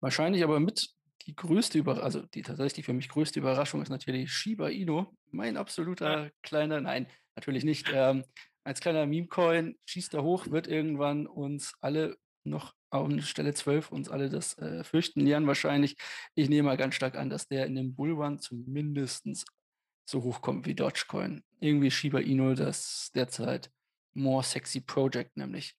Wahrscheinlich 0.00 0.44
aber 0.44 0.60
mit 0.60 0.94
die 1.26 1.34
größte 1.34 1.78
Überraschung, 1.78 2.04
also 2.04 2.22
die 2.22 2.42
tatsächlich 2.42 2.86
für 2.86 2.92
mich 2.92 3.08
größte 3.08 3.40
Überraschung 3.40 3.82
ist 3.82 3.90
natürlich 3.90 4.32
Shiba 4.32 4.68
Inu, 4.68 5.06
mein 5.30 5.56
absoluter 5.56 6.30
kleiner, 6.42 6.80
nein, 6.80 7.08
natürlich 7.34 7.64
nicht, 7.64 7.90
ähm, 7.92 8.24
als 8.64 8.80
kleiner 8.80 9.06
Meme-Coin 9.06 9.78
schießt 9.86 10.14
er 10.14 10.22
hoch, 10.22 10.46
wird 10.48 10.68
irgendwann 10.68 11.26
uns 11.26 11.74
alle 11.80 12.16
noch 12.48 12.74
auf 12.90 13.10
Stelle 13.22 13.54
12 13.54 13.92
uns 13.92 14.08
alle 14.08 14.30
das 14.30 14.56
äh, 14.58 14.82
Fürchten 14.84 15.20
lernen 15.20 15.46
wahrscheinlich. 15.46 15.96
Ich 16.34 16.48
nehme 16.48 16.68
mal 16.68 16.76
ganz 16.76 16.94
stark 16.94 17.16
an, 17.16 17.30
dass 17.30 17.48
der 17.48 17.66
in 17.66 17.74
dem 17.74 17.94
Bullrun 17.94 18.38
zumindest 18.38 19.46
so 20.08 20.22
hoch 20.22 20.40
kommt 20.40 20.66
wie 20.66 20.74
Dogecoin. 20.74 21.44
Irgendwie 21.60 21.90
Shiba 21.90 22.20
Inu 22.20 22.54
das 22.54 23.10
derzeit 23.14 23.70
more 24.14 24.42
sexy 24.42 24.80
Project 24.80 25.36
nämlich. 25.36 25.74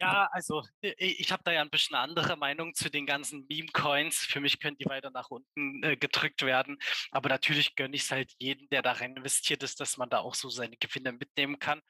Ja, 0.00 0.28
also 0.32 0.62
ich 0.80 1.30
habe 1.32 1.42
da 1.44 1.52
ja 1.52 1.62
ein 1.62 1.70
bisschen 1.70 1.96
andere 1.96 2.36
Meinung 2.36 2.74
zu 2.74 2.90
den 2.90 3.06
ganzen 3.06 3.46
Meme-Coins. 3.48 4.16
Für 4.16 4.40
mich 4.40 4.60
können 4.60 4.76
die 4.76 4.86
weiter 4.86 5.10
nach 5.10 5.30
unten 5.30 5.82
äh, 5.82 5.96
gedrückt 5.96 6.42
werden. 6.42 6.78
Aber 7.12 7.28
natürlich 7.28 7.76
gönne 7.76 7.94
ich 7.94 8.02
es 8.02 8.10
halt 8.10 8.32
jedem, 8.38 8.68
der 8.70 8.82
da 8.82 8.92
rein 8.92 9.16
investiert 9.16 9.62
ist, 9.62 9.80
dass 9.80 9.96
man 9.96 10.10
da 10.10 10.18
auch 10.18 10.34
so 10.34 10.50
seine 10.50 10.76
Gewinne 10.76 11.12
mitnehmen 11.12 11.58
kann. 11.58 11.80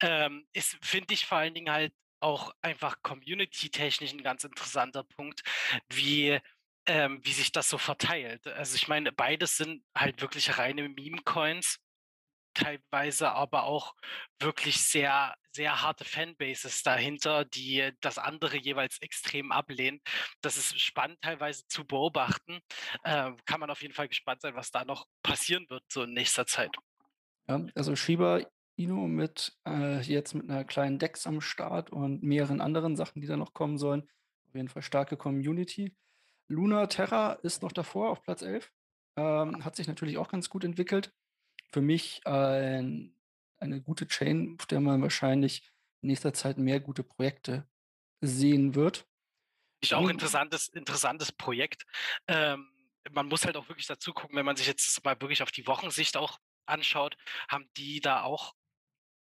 Ähm, 0.00 0.46
finde 0.82 1.14
ich 1.14 1.26
vor 1.26 1.38
allen 1.38 1.54
Dingen 1.54 1.70
halt 1.70 1.92
auch 2.20 2.52
einfach 2.62 3.02
community-technisch 3.02 4.12
ein 4.12 4.22
ganz 4.22 4.44
interessanter 4.44 5.04
Punkt, 5.04 5.42
wie, 5.88 6.38
ähm, 6.86 7.20
wie 7.22 7.32
sich 7.32 7.52
das 7.52 7.68
so 7.68 7.78
verteilt. 7.78 8.46
Also 8.46 8.76
ich 8.76 8.88
meine, 8.88 9.12
beides 9.12 9.56
sind 9.56 9.84
halt 9.94 10.20
wirklich 10.20 10.58
reine 10.58 10.88
Meme-Coins 10.88 11.78
teilweise 12.54 13.32
aber 13.32 13.64
auch 13.64 13.94
wirklich 14.38 14.82
sehr, 14.82 15.34
sehr 15.52 15.82
harte 15.82 16.04
Fanbases 16.04 16.82
dahinter, 16.82 17.44
die 17.44 17.90
das 18.00 18.18
andere 18.18 18.56
jeweils 18.56 18.98
extrem 19.00 19.52
ablehnen. 19.52 20.00
Das 20.40 20.56
ist 20.56 20.78
spannend 20.80 21.20
teilweise 21.20 21.66
zu 21.68 21.86
beobachten. 21.86 22.60
Äh, 23.04 23.32
kann 23.46 23.60
man 23.60 23.70
auf 23.70 23.82
jeden 23.82 23.94
Fall 23.94 24.08
gespannt 24.08 24.42
sein, 24.42 24.54
was 24.54 24.70
da 24.70 24.84
noch 24.84 25.06
passieren 25.22 25.66
wird 25.68 25.84
so 25.88 26.02
in 26.02 26.12
nächster 26.12 26.46
Zeit. 26.46 26.74
Also 27.74 27.96
Shiba 27.96 28.40
Inu 28.80 29.06
mit 29.06 29.58
äh, 29.66 30.00
jetzt 30.00 30.34
mit 30.34 30.48
einer 30.48 30.64
kleinen 30.64 30.98
Dex 30.98 31.26
am 31.26 31.40
Start 31.40 31.90
und 31.90 32.22
mehreren 32.22 32.60
anderen 32.60 32.96
Sachen, 32.96 33.20
die 33.20 33.28
da 33.28 33.36
noch 33.36 33.54
kommen 33.54 33.78
sollen. 33.78 34.08
Auf 34.48 34.54
jeden 34.54 34.68
Fall 34.68 34.82
starke 34.82 35.16
Community. 35.16 35.94
Luna 36.48 36.86
Terra 36.86 37.34
ist 37.34 37.62
noch 37.62 37.72
davor 37.72 38.10
auf 38.10 38.22
Platz 38.22 38.42
11. 38.42 38.72
Ähm, 39.16 39.64
hat 39.64 39.76
sich 39.76 39.86
natürlich 39.86 40.18
auch 40.18 40.28
ganz 40.28 40.50
gut 40.50 40.64
entwickelt 40.64 41.12
für 41.72 41.80
mich 41.80 42.20
ein 42.26 43.14
eine 43.58 43.82
gute 43.82 44.08
Chain, 44.08 44.56
auf 44.58 44.66
der 44.66 44.80
man 44.80 45.02
wahrscheinlich 45.02 45.70
in 46.00 46.08
nächster 46.08 46.32
Zeit 46.32 46.56
mehr 46.56 46.80
gute 46.80 47.04
Projekte 47.04 47.68
sehen 48.22 48.74
wird. 48.74 49.06
Ist 49.82 49.92
auch 49.92 50.08
interessantes 50.08 50.68
interessantes 50.68 51.30
Projekt. 51.30 51.84
Ähm, 52.26 52.66
man 53.10 53.26
muss 53.26 53.44
halt 53.44 53.56
auch 53.56 53.68
wirklich 53.68 53.86
dazu 53.86 54.12
gucken, 54.12 54.36
wenn 54.36 54.46
man 54.46 54.56
sich 54.56 54.66
jetzt 54.66 55.04
mal 55.04 55.20
wirklich 55.20 55.42
auf 55.42 55.50
die 55.50 55.66
Wochensicht 55.66 56.16
auch 56.16 56.38
anschaut, 56.66 57.16
haben 57.48 57.68
die 57.76 58.00
da 58.00 58.22
auch 58.22 58.54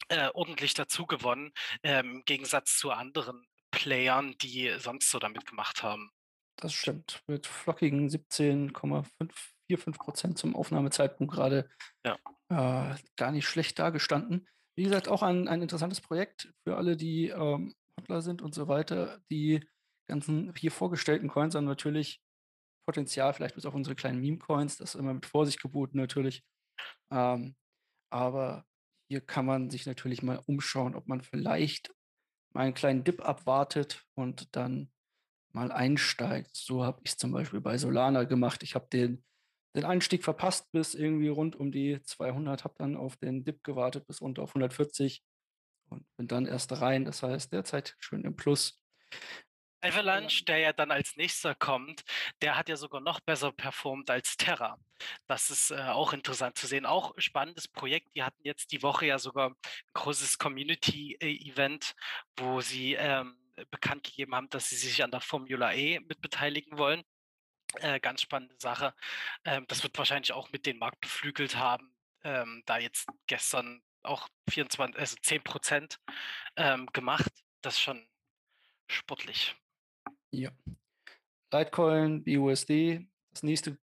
äh, 0.09 0.29
ordentlich 0.33 0.73
dazu 0.73 1.05
gewonnen, 1.05 1.53
ähm, 1.83 2.17
im 2.17 2.25
Gegensatz 2.25 2.77
zu 2.77 2.91
anderen 2.91 3.47
Playern, 3.71 4.35
die 4.39 4.73
sonst 4.79 5.09
so 5.11 5.19
damit 5.19 5.45
gemacht 5.45 5.83
haben. 5.83 6.11
Das 6.57 6.73
stimmt. 6.73 7.23
Mit 7.27 7.47
flockigen 7.47 8.09
17,545% 8.09 10.35
zum 10.35 10.55
Aufnahmezeitpunkt 10.55 11.33
gerade 11.33 11.69
Ja. 12.03 12.19
äh, 12.49 12.95
gar 13.17 13.31
nicht 13.31 13.47
schlecht 13.47 13.79
dagestanden. 13.79 14.47
Wie 14.75 14.83
gesagt, 14.83 15.07
auch 15.07 15.23
ein 15.23 15.47
ein 15.47 15.61
interessantes 15.61 16.01
Projekt 16.01 16.53
für 16.63 16.75
alle, 16.77 16.97
die, 16.97 17.29
ähm, 17.29 17.75
Hodler 17.99 18.21
sind 18.21 18.41
und 18.41 18.53
so 18.55 18.67
weiter. 18.67 19.21
Die 19.31 19.67
ganzen 20.07 20.53
hier 20.55 20.71
vorgestellten 20.71 21.27
Coins 21.29 21.55
haben 21.55 21.65
natürlich 21.65 22.21
Potenzial, 22.87 23.33
vielleicht 23.33 23.55
bis 23.55 23.65
auf 23.65 23.75
unsere 23.75 23.95
kleinen 23.95 24.19
Meme-Coins, 24.21 24.77
das 24.77 24.95
ist 24.95 24.99
immer 25.01 25.13
mit 25.13 25.25
Vorsicht 25.27 25.61
geboten 25.61 25.97
natürlich. 25.97 26.43
Ähm, 27.11 27.55
aber 28.11 28.65
hier 29.09 29.21
kann 29.21 29.45
man 29.45 29.69
sich 29.69 29.85
natürlich 29.85 30.23
mal 30.23 30.41
umschauen, 30.45 30.95
ob 30.95 31.07
man 31.07 31.21
vielleicht 31.21 31.93
mal 32.53 32.61
einen 32.61 32.73
kleinen 32.73 33.03
Dip 33.03 33.21
abwartet 33.21 34.05
und 34.13 34.55
dann 34.55 34.91
mal 35.51 35.71
einsteigt. 35.71 36.55
So 36.55 36.85
habe 36.85 37.01
ich 37.03 37.11
es 37.11 37.17
zum 37.17 37.31
Beispiel 37.31 37.59
bei 37.59 37.77
Solana 37.77 38.23
gemacht. 38.23 38.63
Ich 38.63 38.75
habe 38.75 38.87
den 38.87 39.23
den 39.75 39.85
Einstieg 39.85 40.23
verpasst 40.23 40.71
bis 40.71 40.95
irgendwie 40.95 41.27
rund 41.27 41.55
um 41.55 41.71
die 41.71 42.01
200, 42.01 42.63
habe 42.63 42.75
dann 42.77 42.97
auf 42.97 43.17
den 43.17 43.43
Dip 43.43 43.63
gewartet 43.63 44.07
bis 44.07 44.21
runter 44.21 44.43
auf 44.43 44.51
140 44.51 45.23
und 45.89 46.05
bin 46.17 46.27
dann 46.27 46.45
erst 46.45 46.81
rein. 46.81 47.05
Das 47.05 47.23
heißt, 47.23 47.53
derzeit 47.53 47.95
schön 47.99 48.23
im 48.23 48.35
Plus. 48.35 48.81
Avalanche, 49.81 50.43
der 50.45 50.57
ja 50.59 50.73
dann 50.73 50.91
als 50.91 51.15
nächster 51.15 51.55
kommt, 51.55 52.03
der 52.41 52.57
hat 52.57 52.69
ja 52.69 52.75
sogar 52.75 53.01
noch 53.01 53.19
besser 53.19 53.51
performt 53.51 54.09
als 54.09 54.37
Terra. 54.37 54.77
Das 55.27 55.49
ist 55.49 55.71
äh, 55.71 55.75
auch 55.75 56.13
interessant 56.13 56.57
zu 56.57 56.67
sehen. 56.67 56.85
Auch 56.85 57.13
spannendes 57.17 57.67
Projekt. 57.67 58.15
Die 58.15 58.23
hatten 58.23 58.41
jetzt 58.43 58.71
die 58.71 58.83
Woche 58.83 59.05
ja 59.05 59.19
sogar 59.19 59.51
ein 59.51 59.55
großes 59.93 60.37
Community-Event, 60.37 61.95
wo 62.37 62.61
sie 62.61 62.93
ähm, 62.95 63.37
bekannt 63.71 64.03
gegeben 64.03 64.35
haben, 64.35 64.49
dass 64.49 64.69
sie 64.69 64.75
sich 64.75 65.03
an 65.03 65.11
der 65.11 65.21
Formula 65.21 65.73
E 65.73 65.99
mit 65.99 66.21
beteiligen 66.21 66.77
wollen. 66.77 67.03
Äh, 67.75 67.99
ganz 67.99 68.21
spannende 68.21 68.55
Sache. 68.59 68.93
Ähm, 69.45 69.65
das 69.67 69.83
wird 69.83 69.97
wahrscheinlich 69.97 70.33
auch 70.33 70.51
mit 70.51 70.65
den 70.65 70.79
Markt 70.79 71.01
beflügelt 71.01 71.55
haben, 71.55 71.93
ähm, 72.23 72.63
da 72.65 72.79
jetzt 72.79 73.07
gestern 73.27 73.83
auch 74.01 74.27
24, 74.49 74.99
also 74.99 75.15
10 75.21 75.43
Prozent 75.43 75.99
ähm, 76.55 76.87
gemacht. 76.93 77.31
Das 77.61 77.75
ist 77.75 77.81
schon 77.81 78.07
sportlich. 78.87 79.55
Ja. 80.31 80.51
Litecoin, 81.51 82.23
BUSD. 82.23 83.07
Das 83.31 83.43
nächste 83.43 83.77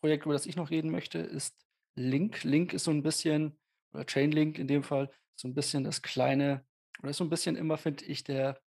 Projekt, 0.00 0.24
über 0.24 0.34
das 0.34 0.46
ich 0.46 0.56
noch 0.56 0.70
reden 0.70 0.90
möchte, 0.90 1.18
ist 1.18 1.56
Link. 1.94 2.42
Link 2.44 2.72
ist 2.72 2.84
so 2.84 2.90
ein 2.90 3.02
bisschen, 3.02 3.58
oder 3.92 4.04
Chainlink 4.04 4.58
in 4.58 4.66
dem 4.66 4.82
Fall, 4.82 5.10
so 5.36 5.48
ein 5.48 5.54
bisschen 5.54 5.84
das 5.84 6.02
kleine, 6.02 6.64
oder 7.02 7.12
so 7.12 7.24
ein 7.24 7.30
bisschen 7.30 7.56
immer, 7.56 7.78
finde 7.78 8.04
ich, 8.04 8.24
der 8.24 8.60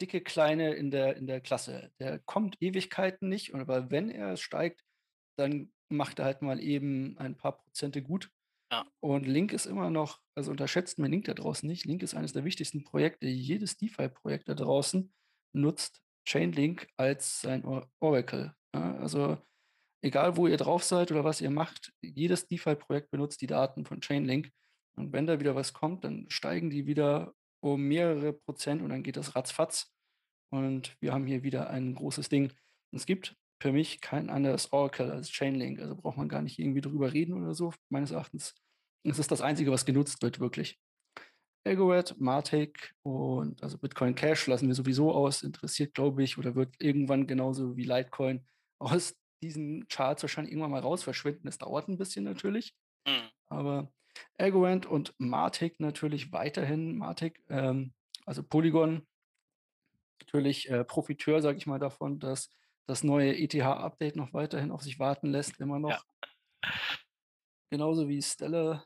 dicke 0.00 0.20
Kleine 0.22 0.74
in 0.74 0.90
der 0.90 1.16
in 1.16 1.26
der 1.26 1.40
Klasse. 1.40 1.92
Der 1.98 2.18
kommt 2.20 2.56
Ewigkeiten 2.60 3.28
nicht, 3.28 3.54
aber 3.54 3.90
wenn 3.90 4.10
er 4.10 4.36
steigt, 4.36 4.82
dann 5.36 5.72
macht 5.88 6.18
er 6.18 6.24
halt 6.24 6.42
mal 6.42 6.60
eben 6.60 7.18
ein 7.18 7.36
paar 7.36 7.58
Prozente 7.58 8.02
gut. 8.02 8.30
Ja. 8.72 8.86
Und 9.00 9.26
Link 9.26 9.52
ist 9.52 9.66
immer 9.66 9.90
noch 9.90 10.20
also 10.40 10.52
unterschätzt 10.52 10.98
man 10.98 11.10
Link 11.10 11.26
da 11.26 11.34
draußen 11.34 11.68
nicht. 11.68 11.84
Link 11.84 12.02
ist 12.02 12.14
eines 12.14 12.32
der 12.32 12.44
wichtigsten 12.44 12.82
Projekte. 12.82 13.26
Jedes 13.26 13.76
DeFi-Projekt 13.76 14.48
da 14.48 14.54
draußen 14.54 15.12
nutzt 15.52 16.00
Chainlink 16.30 16.86
als 16.96 17.40
sein 17.40 17.64
Oracle, 17.98 18.54
ja? 18.72 18.96
Also, 18.98 19.36
egal 20.00 20.36
wo 20.36 20.46
ihr 20.46 20.56
drauf 20.56 20.84
seid 20.84 21.10
oder 21.10 21.24
was 21.24 21.40
ihr 21.40 21.50
macht, 21.50 21.92
jedes 22.02 22.46
DeFi-Projekt 22.46 23.10
benutzt 23.10 23.40
die 23.40 23.48
Daten 23.48 23.84
von 23.84 24.00
Chainlink. 24.00 24.50
Und 24.96 25.12
wenn 25.12 25.26
da 25.26 25.40
wieder 25.40 25.56
was 25.56 25.72
kommt, 25.72 26.04
dann 26.04 26.26
steigen 26.28 26.70
die 26.70 26.86
wieder 26.86 27.34
um 27.60 27.82
mehrere 27.82 28.32
Prozent 28.32 28.80
und 28.80 28.90
dann 28.90 29.02
geht 29.02 29.16
das 29.16 29.34
ratzfatz. 29.34 29.92
Und 30.52 30.96
wir 31.00 31.12
haben 31.12 31.26
hier 31.26 31.42
wieder 31.42 31.68
ein 31.70 31.94
großes 31.94 32.28
Ding. 32.28 32.52
es 32.92 33.06
gibt 33.06 33.36
für 33.60 33.72
mich 33.72 34.00
kein 34.00 34.30
anderes 34.30 34.72
Oracle 34.72 35.10
als 35.10 35.30
Chainlink. 35.30 35.80
Also 35.80 35.96
braucht 35.96 36.16
man 36.16 36.28
gar 36.28 36.42
nicht 36.42 36.58
irgendwie 36.58 36.80
drüber 36.80 37.12
reden 37.12 37.34
oder 37.34 37.54
so, 37.54 37.72
meines 37.88 38.12
Erachtens. 38.12 38.54
Es 39.04 39.18
ist 39.18 39.30
das 39.30 39.40
Einzige, 39.40 39.70
was 39.72 39.84
genutzt 39.84 40.22
wird, 40.22 40.38
wirklich. 40.40 40.78
Algorand, 41.64 42.18
Martek 42.20 42.94
und 43.02 43.62
also 43.62 43.76
Bitcoin 43.76 44.14
Cash 44.14 44.46
lassen 44.46 44.68
wir 44.68 44.74
sowieso 44.74 45.12
aus. 45.12 45.42
Interessiert, 45.42 45.94
glaube 45.94 46.22
ich, 46.22 46.38
oder 46.38 46.54
wird 46.54 46.74
irgendwann 46.78 47.26
genauso 47.26 47.76
wie 47.76 47.84
Litecoin 47.84 48.46
aus 48.78 49.14
diesen 49.42 49.86
Charts 49.88 50.22
wahrscheinlich 50.22 50.52
irgendwann 50.52 50.70
mal 50.70 50.80
raus 50.80 51.02
verschwinden. 51.02 51.48
Es 51.48 51.58
dauert 51.58 51.88
ein 51.88 51.98
bisschen 51.98 52.24
natürlich. 52.24 52.74
Mhm. 53.06 53.28
Aber 53.46 53.92
Algorand 54.38 54.86
und 54.86 55.14
Matic 55.18 55.80
natürlich 55.80 56.32
weiterhin. 56.32 56.96
Matic, 56.96 57.42
ähm, 57.48 57.92
also 58.24 58.42
Polygon, 58.42 59.06
natürlich 60.20 60.70
äh, 60.70 60.84
Profiteur, 60.84 61.42
sage 61.42 61.58
ich 61.58 61.66
mal, 61.66 61.78
davon, 61.78 62.18
dass 62.18 62.50
das 62.86 63.04
neue 63.04 63.36
ETH-Update 63.36 64.16
noch 64.16 64.32
weiterhin 64.32 64.70
auf 64.70 64.82
sich 64.82 64.98
warten 64.98 65.28
lässt, 65.28 65.60
immer 65.60 65.78
noch. 65.78 66.04
Ja. 66.62 66.70
Genauso 67.70 68.08
wie 68.08 68.20
Stella 68.20 68.84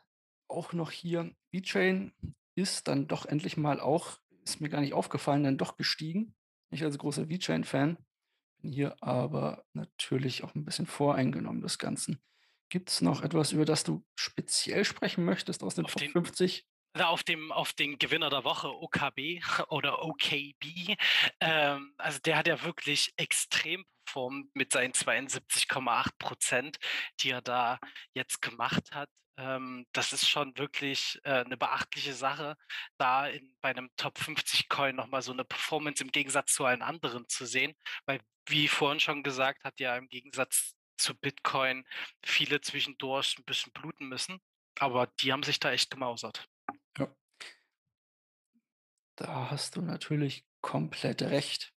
auch 0.49 0.73
noch 0.73 0.91
hier. 0.91 1.35
VeChain 1.53 2.13
ist 2.55 2.89
dann 2.89 3.09
doch 3.09 3.27
endlich 3.27 3.57
mal 3.57 3.81
auch, 3.81 4.19
ist 4.45 4.61
mir 4.61 4.69
gar 4.69 4.81
nicht 4.81 4.95
aufgefallen, 4.95 5.45
dann 5.45 5.59
doch 5.59 5.77
gestiegen. 5.77 6.35
Ich 6.71 6.83
als 6.83 6.99
großer 6.99 7.29
VeChain-Fan 7.29 7.99
bin 8.61 8.73
hier 8.73 8.97
aber 9.03 9.65
natürlich 9.73 10.43
auch 10.45 10.55
ein 10.55 10.65
bisschen 10.65 10.87
voreingenommen 10.87 11.63
des 11.63 11.79
Ganzen. 11.79 12.21
Gibt 12.69 12.91
es 12.91 13.01
noch 13.01 13.23
etwas, 13.23 13.53
über 13.53 13.65
das 13.65 13.85
du 13.85 14.05
speziell 14.17 14.85
sprechen 14.85 15.25
möchtest 15.25 15.63
aus 15.63 15.75
den 15.75 15.85
Auf 15.85 15.93
Top 15.93 16.01
den 16.01 16.13
50? 16.13 16.67
auf 17.01 17.25
dem 17.25 17.51
auf 17.51 17.73
den 17.73 17.99
Gewinner 17.99 18.31
der 18.31 18.45
Woche, 18.45 18.69
OKB 18.69 19.43
oder 19.69 20.05
OKB. 20.05 20.97
Ähm, 21.41 21.95
also 21.99 22.21
der 22.21 22.37
hat 22.37 22.47
ja 22.47 22.63
wirklich 22.63 23.13
extrem 23.17 23.85
performt 24.05 24.55
mit 24.55 24.73
seinen 24.73 24.93
72,8% 24.95 26.79
die 27.21 27.31
er 27.31 27.43
da 27.43 27.79
jetzt 28.15 28.43
gemacht 28.43 28.93
hat. 28.93 29.09
Ähm, 29.37 29.87
das 29.93 30.13
ist 30.13 30.29
schon 30.29 30.57
wirklich, 30.59 31.21
äh, 31.25 31.45
'ne 31.45 31.57
beachtliche 31.57 32.15
Sache, 32.15 32.57
da 32.99 33.27
in 33.27 33.57
bei 33.61 33.71
einem 33.71 33.91
Top 33.97 34.19
50 34.19 34.69
Coin 34.69 34.95
noch 34.97 35.09
mal 35.09 35.23
so 35.23 35.33
eine 35.33 35.45
Performance 35.45 36.03
im 36.03 36.13
Gegensatz 36.13 36.55
zu 36.55 36.65
allen 36.65 36.83
anderen 36.83 37.29
zu 37.29 37.47
sehen. 37.47 37.75
Weil, 38.07 38.21
wie 38.49 38.69
vorhin 38.69 39.01
schon 39.01 39.23
gesagt, 39.25 39.65
hat 39.65 39.81
ja 39.81 39.97
im 39.97 40.09
Gegensatz 40.09 40.75
zu 40.99 41.15
Bitcoin 41.19 41.85
viele 42.25 42.61
zwischendurch 42.61 43.37
ein 43.39 43.45
bisschen 43.45 43.73
bluten 43.73 44.09
müssen, 44.09 44.39
aber 44.79 45.09
die 45.21 45.33
haben 45.33 45.43
sich 45.43 45.59
da 45.61 45.73
echt 45.73 45.91
gemausert. 45.91 46.47
Ja. 46.99 47.15
Da 49.17 49.51
hast 49.51 49.77
du 49.77 49.83
natürlich 49.83 50.45
komplett 50.61 51.23
recht. 51.23 51.73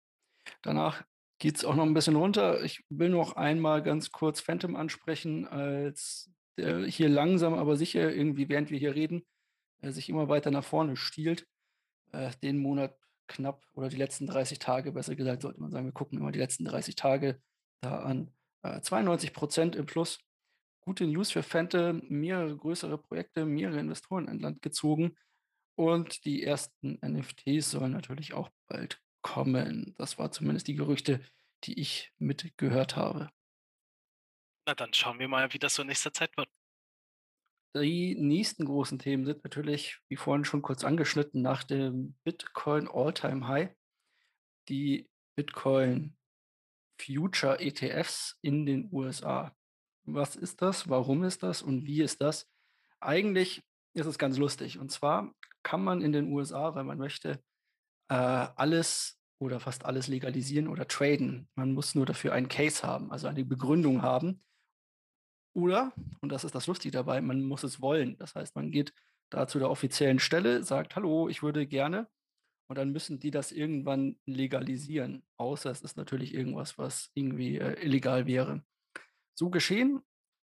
Danach 0.61 1.03
geht 1.39 1.57
es 1.57 1.65
auch 1.65 1.75
noch 1.75 1.85
ein 1.85 1.93
bisschen 1.93 2.15
runter. 2.15 2.63
Ich 2.63 2.83
will 2.89 3.09
noch 3.09 3.33
einmal 3.33 3.83
ganz 3.83 4.11
kurz 4.11 4.41
Phantom 4.41 4.75
ansprechen, 4.75 5.47
als 5.47 6.31
der 6.57 6.85
hier 6.85 7.09
langsam, 7.09 7.53
aber 7.53 7.77
sicher 7.77 8.13
irgendwie, 8.13 8.49
während 8.49 8.71
wir 8.71 8.79
hier 8.79 8.95
reden, 8.95 9.25
äh, 9.81 9.91
sich 9.91 10.09
immer 10.09 10.29
weiter 10.29 10.51
nach 10.51 10.63
vorne 10.63 10.95
stiehlt. 10.95 11.47
Äh, 12.11 12.31
den 12.41 12.57
Monat 12.57 12.97
knapp 13.27 13.63
oder 13.73 13.89
die 13.89 13.97
letzten 13.97 14.25
30 14.25 14.59
Tage, 14.59 14.91
besser 14.91 15.15
gesagt, 15.15 15.41
sollte 15.41 15.59
man 15.61 15.71
sagen, 15.71 15.85
wir 15.85 15.91
gucken 15.91 16.17
immer 16.19 16.31
die 16.31 16.39
letzten 16.39 16.65
30 16.65 16.95
Tage 16.95 17.39
da 17.81 17.99
an. 17.99 18.31
Äh, 18.63 18.81
92 18.81 19.33
Prozent 19.33 19.75
im 19.75 19.85
Plus. 19.85 20.19
Gute 20.81 21.05
News 21.05 21.31
für 21.31 21.43
Fente, 21.43 22.01
mehrere 22.07 22.55
größere 22.55 22.97
Projekte, 22.97 23.45
mehrere 23.45 23.79
Investoren 23.79 24.27
in 24.29 24.39
Land 24.39 24.61
gezogen 24.61 25.17
und 25.75 26.25
die 26.25 26.43
ersten 26.43 26.97
NFTs 27.05 27.71
sollen 27.71 27.91
natürlich 27.91 28.33
auch 28.33 28.49
bald 28.67 29.01
kommen. 29.27 29.93
Das 29.97 30.17
war 30.17 30.31
zumindest 30.31 30.67
die 30.67 30.75
Gerüchte, 30.75 31.21
die 31.65 31.79
ich 31.79 32.13
mitgehört 32.17 32.95
habe. 32.95 33.29
Na, 34.65 34.73
dann 34.73 34.93
schauen 34.93 35.19
wir 35.19 35.27
mal, 35.27 35.51
wie 35.53 35.59
das 35.59 35.75
so 35.75 35.81
in 35.81 35.89
nächster 35.89 36.13
Zeit 36.13 36.35
wird. 36.37 36.49
Die 37.75 38.15
nächsten 38.15 38.65
großen 38.65 38.99
Themen 38.99 39.25
sind 39.25 39.43
natürlich, 39.43 39.99
wie 40.07 40.15
vorhin 40.15 40.45
schon 40.45 40.61
kurz 40.61 40.83
angeschnitten, 40.83 41.41
nach 41.41 41.63
dem 41.63 42.15
Bitcoin 42.23 42.87
All-Time 42.87 43.47
High 43.47 43.69
die 44.69 45.09
Bitcoin 45.35 46.17
Future 46.99 47.59
ETFs 47.59 48.37
in 48.41 48.65
den 48.65 48.89
USA. 48.91 49.55
Was 50.05 50.35
ist 50.35 50.61
das? 50.61 50.89
Warum 50.89 51.23
ist 51.23 51.43
das? 51.43 51.61
Und 51.61 51.85
wie 51.85 52.01
ist 52.01 52.21
das? 52.21 52.49
Eigentlich 52.99 53.61
ist 53.93 54.05
es 54.05 54.17
ganz 54.17 54.37
lustig. 54.37 54.79
Und 54.79 54.91
zwar 54.91 55.33
kann 55.63 55.83
man 55.83 56.01
in 56.01 56.13
den 56.13 56.31
USA, 56.31 56.75
wenn 56.75 56.85
man 56.85 56.97
möchte, 56.97 57.43
äh, 58.09 58.15
alles 58.15 59.16
oder 59.39 59.59
fast 59.59 59.85
alles 59.85 60.07
legalisieren 60.07 60.67
oder 60.67 60.87
traden. 60.87 61.47
Man 61.55 61.73
muss 61.73 61.95
nur 61.95 62.05
dafür 62.05 62.33
einen 62.33 62.49
Case 62.49 62.85
haben, 62.85 63.11
also 63.11 63.27
eine 63.27 63.45
Begründung 63.45 64.01
haben. 64.01 64.43
Oder, 65.55 65.93
und 66.21 66.31
das 66.31 66.43
ist 66.43 66.55
das 66.55 66.67
Lustige 66.67 66.91
dabei, 66.91 67.21
man 67.21 67.41
muss 67.41 67.63
es 67.63 67.81
wollen. 67.81 68.17
Das 68.17 68.35
heißt, 68.35 68.55
man 68.55 68.71
geht 68.71 68.93
da 69.29 69.47
zu 69.47 69.59
der 69.59 69.69
offiziellen 69.69 70.19
Stelle, 70.19 70.63
sagt, 70.63 70.95
hallo, 70.95 71.29
ich 71.29 71.43
würde 71.43 71.67
gerne. 71.67 72.07
Und 72.69 72.77
dann 72.77 72.91
müssen 72.91 73.19
die 73.19 73.31
das 73.31 73.51
irgendwann 73.51 74.19
legalisieren. 74.25 75.23
Außer 75.37 75.71
es 75.71 75.81
ist 75.81 75.97
natürlich 75.97 76.33
irgendwas, 76.33 76.77
was 76.77 77.11
irgendwie 77.13 77.57
äh, 77.57 77.81
illegal 77.83 78.27
wäre. 78.27 78.63
So 79.35 79.49
geschehen 79.49 80.01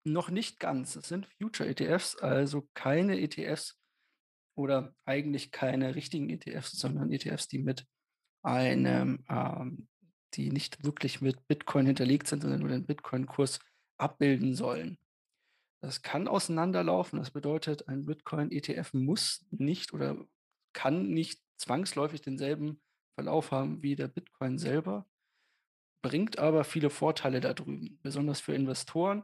noch 0.04 0.30
nicht 0.30 0.58
ganz. 0.58 0.96
Es 0.96 1.08
sind 1.08 1.26
Future-ETFs, 1.38 2.16
also 2.16 2.68
keine 2.74 3.20
ETFs 3.20 3.78
oder 4.56 4.94
eigentlich 5.04 5.52
keine 5.52 5.94
richtigen 5.94 6.30
ETFs, 6.30 6.72
sondern 6.72 7.12
ETFs, 7.12 7.48
die 7.48 7.58
mit 7.58 7.86
einem, 8.42 9.24
ähm, 9.28 9.88
die 10.34 10.50
nicht 10.50 10.84
wirklich 10.84 11.20
mit 11.20 11.46
Bitcoin 11.48 11.86
hinterlegt 11.86 12.28
sind, 12.28 12.42
sondern 12.42 12.60
nur 12.60 12.68
den 12.68 12.86
Bitcoin-Kurs 12.86 13.60
abbilden 13.98 14.54
sollen. 14.54 14.98
Das 15.80 16.02
kann 16.02 16.28
auseinanderlaufen. 16.28 17.18
Das 17.18 17.30
bedeutet, 17.30 17.88
ein 17.88 18.04
Bitcoin-ETF 18.04 18.94
muss 18.94 19.46
nicht 19.50 19.92
oder 19.92 20.16
kann 20.72 21.08
nicht 21.08 21.40
zwangsläufig 21.56 22.20
denselben 22.20 22.80
Verlauf 23.14 23.50
haben 23.50 23.82
wie 23.82 23.96
der 23.96 24.08
Bitcoin 24.08 24.58
selber, 24.58 25.06
bringt 26.02 26.38
aber 26.38 26.64
viele 26.64 26.90
Vorteile 26.90 27.40
da 27.40 27.52
drüben, 27.52 27.98
besonders 28.02 28.40
für 28.40 28.54
Investoren 28.54 29.22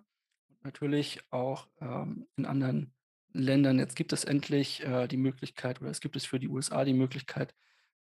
und 0.49 0.64
natürlich 0.64 1.21
auch 1.30 1.68
ähm, 1.80 2.26
in 2.37 2.47
anderen 2.47 2.92
Ländern. 3.33 3.78
Jetzt 3.78 3.94
gibt 3.94 4.12
es 4.12 4.25
endlich 4.25 4.83
äh, 4.83 5.06
die 5.06 5.16
Möglichkeit 5.16 5.80
oder 5.80 5.90
es 5.90 6.00
gibt 6.00 6.16
es 6.16 6.26
für 6.26 6.40
die 6.40 6.49
USA 6.49 6.85
die 6.85 6.92
Möglichkeit, 6.92 7.54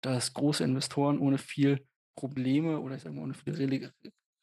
dass 0.03 0.35
große 0.35 0.65
Investoren 0.65 1.19
ohne 1.19 1.39
viel 1.39 1.87
Probleme 2.15 2.81
oder 2.81 2.97
ich 2.97 3.03
sage 3.03 3.15
mal 3.15 3.23
ohne 3.23 3.35
viel 3.35 3.55
Re 3.55 3.93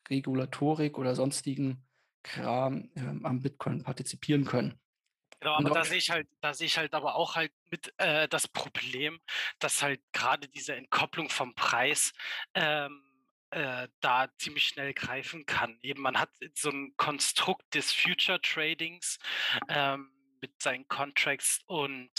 Regulatorik 0.09 0.97
oder 0.97 1.13
sonstigen 1.13 1.85
Kram 2.23 2.89
ähm, 2.95 3.25
am 3.25 3.41
Bitcoin 3.41 3.83
partizipieren 3.83 4.43
können. 4.43 4.79
Genau, 5.39 5.55
aber 5.55 5.69
da 5.69 5.85
sehe 5.85 5.99
ich 5.99 6.09
halt, 6.09 6.27
da 6.41 6.53
sehe 6.53 6.67
ich 6.67 6.77
halt 6.77 6.93
aber 6.93 7.15
auch 7.15 7.35
halt 7.35 7.53
mit 7.69 7.93
äh, 7.97 8.27
das 8.27 8.47
Problem, 8.47 9.19
dass 9.59 9.81
halt 9.81 10.01
gerade 10.11 10.49
diese 10.49 10.75
Entkopplung 10.75 11.29
vom 11.29 11.53
Preis 11.53 12.11
ähm, 12.55 13.03
äh, 13.51 13.87
da 14.01 14.29
ziemlich 14.37 14.65
schnell 14.65 14.93
greifen 14.93 15.45
kann. 15.45 15.77
Eben 15.81 16.01
man 16.01 16.19
hat 16.19 16.29
so 16.55 16.69
ein 16.71 16.93
Konstrukt 16.97 17.73
des 17.73 17.93
Future 17.93 18.41
Tradings 18.41 19.17
ähm, 19.69 20.11
mit 20.41 20.61
seinen 20.61 20.87
Contracts 20.87 21.61
und 21.67 22.09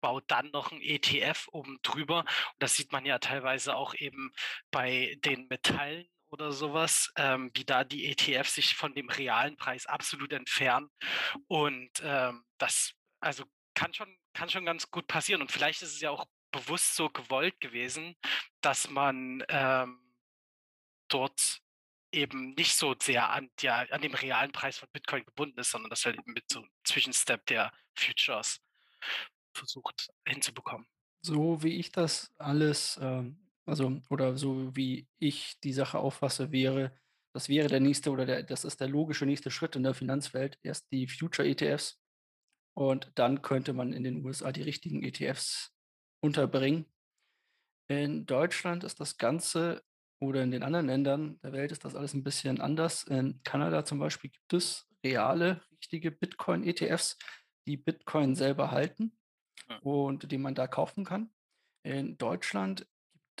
baut 0.00 0.24
dann 0.28 0.50
noch 0.50 0.72
ein 0.72 0.80
ETF 0.80 1.48
oben 1.52 1.78
drüber. 1.82 2.20
Und 2.20 2.62
das 2.62 2.76
sieht 2.76 2.92
man 2.92 3.04
ja 3.06 3.18
teilweise 3.18 3.76
auch 3.76 3.94
eben 3.94 4.32
bei 4.70 5.16
den 5.24 5.46
Metallen 5.48 6.08
oder 6.30 6.52
sowas, 6.52 7.10
ähm, 7.16 7.50
wie 7.54 7.64
da 7.64 7.84
die 7.84 8.06
ETFs 8.06 8.54
sich 8.54 8.74
von 8.74 8.94
dem 8.94 9.08
realen 9.08 9.56
Preis 9.56 9.86
absolut 9.86 10.32
entfernen. 10.32 10.90
Und 11.46 11.90
ähm, 12.02 12.44
das, 12.58 12.92
also 13.20 13.44
kann 13.74 13.94
schon, 13.94 14.14
kann 14.34 14.50
schon 14.50 14.66
ganz 14.66 14.90
gut 14.90 15.06
passieren. 15.06 15.40
Und 15.40 15.52
vielleicht 15.52 15.82
ist 15.82 15.94
es 15.94 16.00
ja 16.00 16.10
auch 16.10 16.26
bewusst 16.50 16.96
so 16.96 17.08
gewollt 17.10 17.60
gewesen, 17.60 18.16
dass 18.60 18.88
man 18.90 19.44
ähm, 19.48 20.14
dort 21.08 21.60
eben 22.12 22.54
nicht 22.54 22.74
so 22.74 22.94
sehr 23.00 23.30
an, 23.30 23.50
ja, 23.60 23.80
an 23.90 24.00
dem 24.00 24.14
realen 24.14 24.52
Preis 24.52 24.78
von 24.78 24.88
Bitcoin 24.92 25.24
gebunden 25.24 25.58
ist, 25.58 25.70
sondern 25.70 25.90
das 25.90 26.04
halt 26.04 26.18
eben 26.18 26.32
mit 26.32 26.44
so 26.50 26.60
einem 26.60 26.70
Zwischenstep 26.84 27.44
der 27.46 27.72
Futures 27.94 28.60
versucht 29.58 30.10
hinzubekommen. 30.26 30.86
So 31.20 31.62
wie 31.62 31.78
ich 31.78 31.90
das 31.92 32.32
alles 32.38 32.98
ähm, 33.02 33.48
also, 33.68 34.00
oder 34.08 34.36
so 34.38 34.74
wie 34.74 35.06
ich 35.18 35.60
die 35.60 35.74
Sache 35.74 35.98
auffasse, 35.98 36.50
wäre, 36.50 36.96
das 37.34 37.50
wäre 37.50 37.68
der 37.68 37.80
nächste 37.80 38.10
oder 38.10 38.24
der, 38.24 38.42
das 38.42 38.64
ist 38.64 38.80
der 38.80 38.88
logische 38.88 39.26
nächste 39.26 39.50
Schritt 39.50 39.76
in 39.76 39.82
der 39.82 39.92
Finanzwelt. 39.92 40.58
Erst 40.62 40.90
die 40.90 41.06
Future-ETFs 41.06 42.00
und 42.74 43.12
dann 43.14 43.42
könnte 43.42 43.74
man 43.74 43.92
in 43.92 44.04
den 44.04 44.24
USA 44.24 44.52
die 44.52 44.62
richtigen 44.62 45.02
ETFs 45.02 45.74
unterbringen. 46.22 46.86
In 47.88 48.24
Deutschland 48.24 48.84
ist 48.84 49.00
das 49.00 49.18
Ganze 49.18 49.82
oder 50.18 50.42
in 50.42 50.50
den 50.50 50.62
anderen 50.62 50.86
Ländern 50.86 51.38
der 51.42 51.52
Welt 51.52 51.70
ist 51.70 51.84
das 51.84 51.94
alles 51.94 52.14
ein 52.14 52.24
bisschen 52.24 52.62
anders. 52.62 53.04
In 53.04 53.42
Kanada 53.42 53.84
zum 53.84 53.98
Beispiel 53.98 54.30
gibt 54.30 54.54
es 54.54 54.88
reale, 55.04 55.62
richtige 55.72 56.10
Bitcoin-ETFs, 56.10 57.18
die 57.66 57.76
Bitcoin 57.76 58.34
selber 58.34 58.70
halten 58.70 59.17
und 59.82 60.30
die 60.30 60.38
man 60.38 60.54
da 60.54 60.66
kaufen 60.66 61.04
kann. 61.04 61.30
In 61.82 62.18
Deutschland 62.18 62.86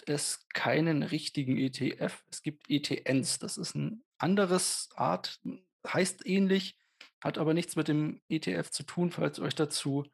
es 0.06 0.46
keinen 0.54 1.02
richtigen 1.02 1.56
ETF. 1.56 2.24
Es 2.30 2.42
gibt 2.42 2.70
ETNs. 2.70 3.38
Das 3.38 3.56
ist 3.56 3.74
ein 3.74 4.04
anderes 4.18 4.90
Art, 4.94 5.40
heißt 5.86 6.26
ähnlich, 6.26 6.78
hat 7.22 7.38
aber 7.38 7.54
nichts 7.54 7.76
mit 7.76 7.88
dem 7.88 8.20
ETF 8.28 8.70
zu 8.70 8.84
tun, 8.84 9.10
falls 9.10 9.38
ihr 9.38 9.44
euch 9.44 9.54
dazu 9.54 10.04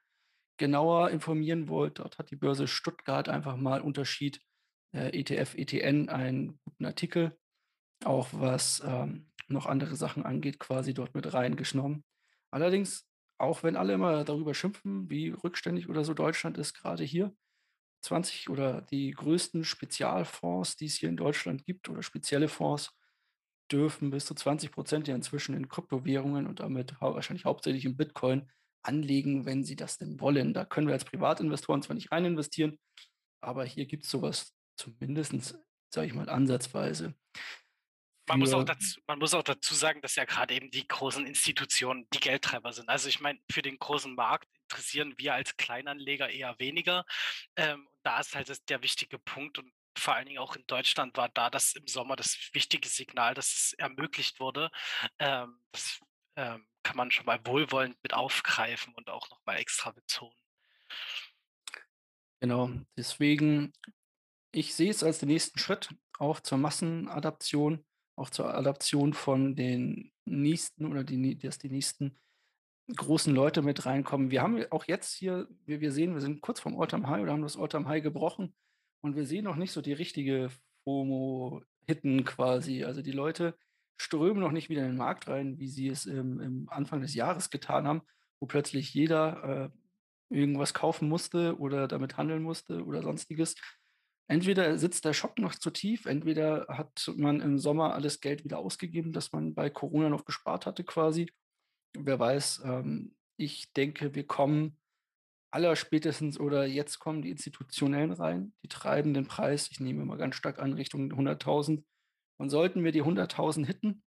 genauer 0.56 1.10
informieren 1.10 1.68
wollt. 1.68 1.98
Dort 1.98 2.18
hat 2.18 2.30
die 2.30 2.36
Börse 2.36 2.68
Stuttgart 2.68 3.28
einfach 3.28 3.56
mal 3.56 3.80
Unterschied 3.80 4.40
äh, 4.92 5.08
ETF, 5.18 5.54
ETN 5.54 6.08
einen 6.08 6.58
guten 6.64 6.86
Artikel, 6.86 7.36
auch 8.04 8.28
was 8.32 8.82
ähm, 8.86 9.30
noch 9.48 9.66
andere 9.66 9.96
Sachen 9.96 10.24
angeht, 10.24 10.58
quasi 10.58 10.94
dort 10.94 11.14
mit 11.14 11.32
reingenommen. 11.32 12.04
Allerdings, 12.50 13.06
auch 13.44 13.62
wenn 13.62 13.76
alle 13.76 13.94
immer 13.94 14.24
darüber 14.24 14.54
schimpfen, 14.54 15.08
wie 15.10 15.30
rückständig 15.30 15.88
oder 15.88 16.04
so 16.04 16.14
Deutschland 16.14 16.58
ist, 16.58 16.74
gerade 16.74 17.04
hier, 17.04 17.34
20 18.02 18.50
oder 18.50 18.82
die 18.82 19.12
größten 19.12 19.64
Spezialfonds, 19.64 20.76
die 20.76 20.86
es 20.86 20.96
hier 20.96 21.08
in 21.08 21.16
Deutschland 21.16 21.64
gibt, 21.64 21.88
oder 21.88 22.02
spezielle 22.02 22.48
Fonds, 22.48 22.90
dürfen 23.72 24.10
bis 24.10 24.26
zu 24.26 24.34
20 24.34 24.72
Prozent 24.72 25.08
ja 25.08 25.14
inzwischen 25.14 25.54
in 25.54 25.68
Kryptowährungen 25.68 26.46
und 26.46 26.60
damit 26.60 27.00
wahrscheinlich 27.00 27.46
hauptsächlich 27.46 27.84
in 27.86 27.96
Bitcoin 27.96 28.50
anlegen, 28.82 29.46
wenn 29.46 29.64
sie 29.64 29.76
das 29.76 29.98
denn 29.98 30.20
wollen. 30.20 30.52
Da 30.52 30.64
können 30.64 30.86
wir 30.86 30.94
als 30.94 31.04
Privatinvestoren 31.06 31.82
zwar 31.82 31.94
nicht 31.94 32.12
rein 32.12 32.26
investieren, 32.26 32.78
aber 33.40 33.64
hier 33.64 33.86
gibt 33.86 34.04
es 34.04 34.10
sowas 34.10 34.54
zumindest, 34.76 35.58
sage 35.90 36.06
ich 36.06 36.14
mal, 36.14 36.28
ansatzweise. 36.28 37.14
Man 38.26 38.38
muss, 38.38 38.54
auch 38.54 38.64
dazu, 38.64 39.00
man 39.06 39.18
muss 39.18 39.34
auch 39.34 39.42
dazu 39.42 39.74
sagen, 39.74 40.00
dass 40.00 40.16
ja 40.16 40.24
gerade 40.24 40.54
eben 40.54 40.70
die 40.70 40.88
großen 40.88 41.26
Institutionen 41.26 42.08
die 42.14 42.20
Geldtreiber 42.20 42.72
sind. 42.72 42.88
Also 42.88 43.08
ich 43.08 43.20
meine, 43.20 43.38
für 43.50 43.60
den 43.60 43.78
großen 43.78 44.14
Markt 44.14 44.48
interessieren 44.62 45.14
wir 45.18 45.34
als 45.34 45.56
Kleinanleger 45.56 46.30
eher 46.30 46.58
weniger. 46.58 47.04
Ähm, 47.56 47.86
da 48.02 48.20
ist 48.20 48.34
halt 48.34 48.70
der 48.70 48.82
wichtige 48.82 49.18
Punkt 49.18 49.58
und 49.58 49.70
vor 49.96 50.14
allen 50.14 50.26
Dingen 50.26 50.38
auch 50.38 50.56
in 50.56 50.66
Deutschland 50.66 51.16
war 51.16 51.28
da 51.28 51.50
das 51.50 51.74
im 51.74 51.86
Sommer 51.86 52.16
das 52.16 52.50
wichtige 52.52 52.88
Signal, 52.88 53.34
dass 53.34 53.46
es 53.46 53.72
ermöglicht 53.74 54.40
wurde. 54.40 54.70
Ähm, 55.18 55.60
das 55.72 56.00
ähm, 56.36 56.66
kann 56.82 56.96
man 56.96 57.10
schon 57.10 57.26
mal 57.26 57.40
wohlwollend 57.44 57.96
mit 58.02 58.14
aufgreifen 58.14 58.94
und 58.94 59.08
auch 59.08 59.28
nochmal 59.30 59.58
extra 59.58 59.90
betonen. 59.92 60.34
Genau, 62.40 62.70
deswegen, 62.96 63.72
ich 64.52 64.74
sehe 64.74 64.90
es 64.90 65.02
als 65.02 65.18
den 65.18 65.28
nächsten 65.28 65.58
Schritt 65.58 65.94
auch 66.18 66.40
zur 66.40 66.58
Massenadaption, 66.58 67.84
auch 68.16 68.30
zur 68.30 68.54
Adaption 68.54 69.12
von 69.12 69.56
den 69.56 70.12
nächsten 70.24 70.86
oder 70.86 71.04
die, 71.04 71.38
dass 71.38 71.58
die 71.58 71.70
nächsten 71.70 72.16
großen 72.94 73.34
Leute 73.34 73.62
mit 73.62 73.86
reinkommen. 73.86 74.30
Wir 74.30 74.42
haben 74.42 74.64
auch 74.70 74.84
jetzt 74.84 75.14
hier, 75.14 75.48
wie 75.64 75.80
wir 75.80 75.92
sehen, 75.92 76.14
wir 76.14 76.20
sind 76.20 76.40
kurz 76.42 76.60
vom 76.60 76.78
Alltime 76.80 77.08
High 77.08 77.22
oder 77.22 77.32
haben 77.32 77.42
das 77.42 77.56
Alltime 77.56 77.88
High 77.88 78.02
gebrochen 78.02 78.54
und 79.00 79.16
wir 79.16 79.26
sehen 79.26 79.44
noch 79.44 79.56
nicht 79.56 79.72
so 79.72 79.80
die 79.80 79.92
richtige 79.92 80.50
FOMO-Hitten 80.84 82.24
quasi. 82.24 82.84
Also 82.84 83.02
die 83.02 83.12
Leute 83.12 83.56
strömen 83.96 84.40
noch 84.40 84.52
nicht 84.52 84.68
wieder 84.68 84.82
in 84.82 84.88
den 84.88 84.96
Markt 84.98 85.28
rein, 85.28 85.58
wie 85.58 85.68
sie 85.68 85.88
es 85.88 86.06
im, 86.06 86.40
im 86.40 86.68
Anfang 86.68 87.00
des 87.00 87.14
Jahres 87.14 87.50
getan 87.50 87.86
haben, 87.86 88.02
wo 88.40 88.46
plötzlich 88.46 88.92
jeder 88.92 89.70
äh, 90.30 90.34
irgendwas 90.34 90.74
kaufen 90.74 91.08
musste 91.08 91.58
oder 91.58 91.88
damit 91.88 92.16
handeln 92.16 92.42
musste 92.42 92.84
oder 92.84 93.02
sonstiges. 93.02 93.54
Entweder 94.28 94.78
sitzt 94.78 95.04
der 95.04 95.12
Schock 95.12 95.38
noch 95.38 95.54
zu 95.54 95.70
tief, 95.70 96.06
entweder 96.06 96.66
hat 96.68 97.12
man 97.16 97.40
im 97.40 97.58
Sommer 97.58 97.94
alles 97.94 98.20
Geld 98.20 98.44
wieder 98.44 98.58
ausgegeben, 98.58 99.12
das 99.12 99.32
man 99.32 99.54
bei 99.54 99.70
Corona 99.70 100.08
noch 100.08 100.24
gespart 100.24 100.66
hatte 100.66 100.84
quasi. 100.84 101.30
Wer 101.96 102.18
weiß, 102.18 102.62
ähm, 102.64 103.14
ich 103.36 103.72
denke, 103.72 104.14
wir 104.14 104.26
kommen 104.26 104.78
allerspätestens 105.52 106.40
oder 106.40 106.66
jetzt 106.66 106.98
kommen 106.98 107.22
die 107.22 107.30
Institutionellen 107.30 108.12
rein, 108.12 108.52
die 108.64 108.68
treiben 108.68 109.14
den 109.14 109.28
Preis, 109.28 109.70
ich 109.70 109.78
nehme 109.78 110.04
mal 110.04 110.18
ganz 110.18 110.34
stark 110.34 110.58
an, 110.58 110.72
Richtung 110.72 111.12
100.000. 111.12 111.84
Und 112.36 112.50
sollten 112.50 112.82
wir 112.82 112.90
die 112.90 113.04
100.000 113.04 113.64
hitten, 113.64 114.02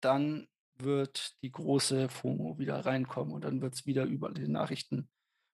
dann 0.00 0.46
wird 0.76 1.42
die 1.42 1.50
große 1.50 2.08
FOMO 2.08 2.58
wieder 2.58 2.86
reinkommen 2.86 3.32
und 3.34 3.42
dann 3.42 3.60
wird 3.60 3.74
es 3.74 3.86
wieder 3.86 4.04
über 4.04 4.30
den 4.30 4.52
Nachrichten 4.52 5.08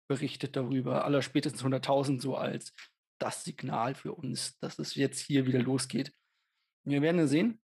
berichtet 0.09 0.57
darüber, 0.57 1.05
allerspätestens 1.05 1.63
100.000 1.63 2.21
so 2.21 2.37
als 2.37 2.73
das 3.19 3.45
Signal 3.45 3.95
für 3.95 4.15
uns, 4.15 4.59
dass 4.59 4.79
es 4.79 4.95
jetzt 4.95 5.21
hier 5.21 5.47
wieder 5.47 5.61
losgeht. 5.61 6.13
Wir 6.85 7.03
werden 7.03 7.27
sehen. 7.29 7.61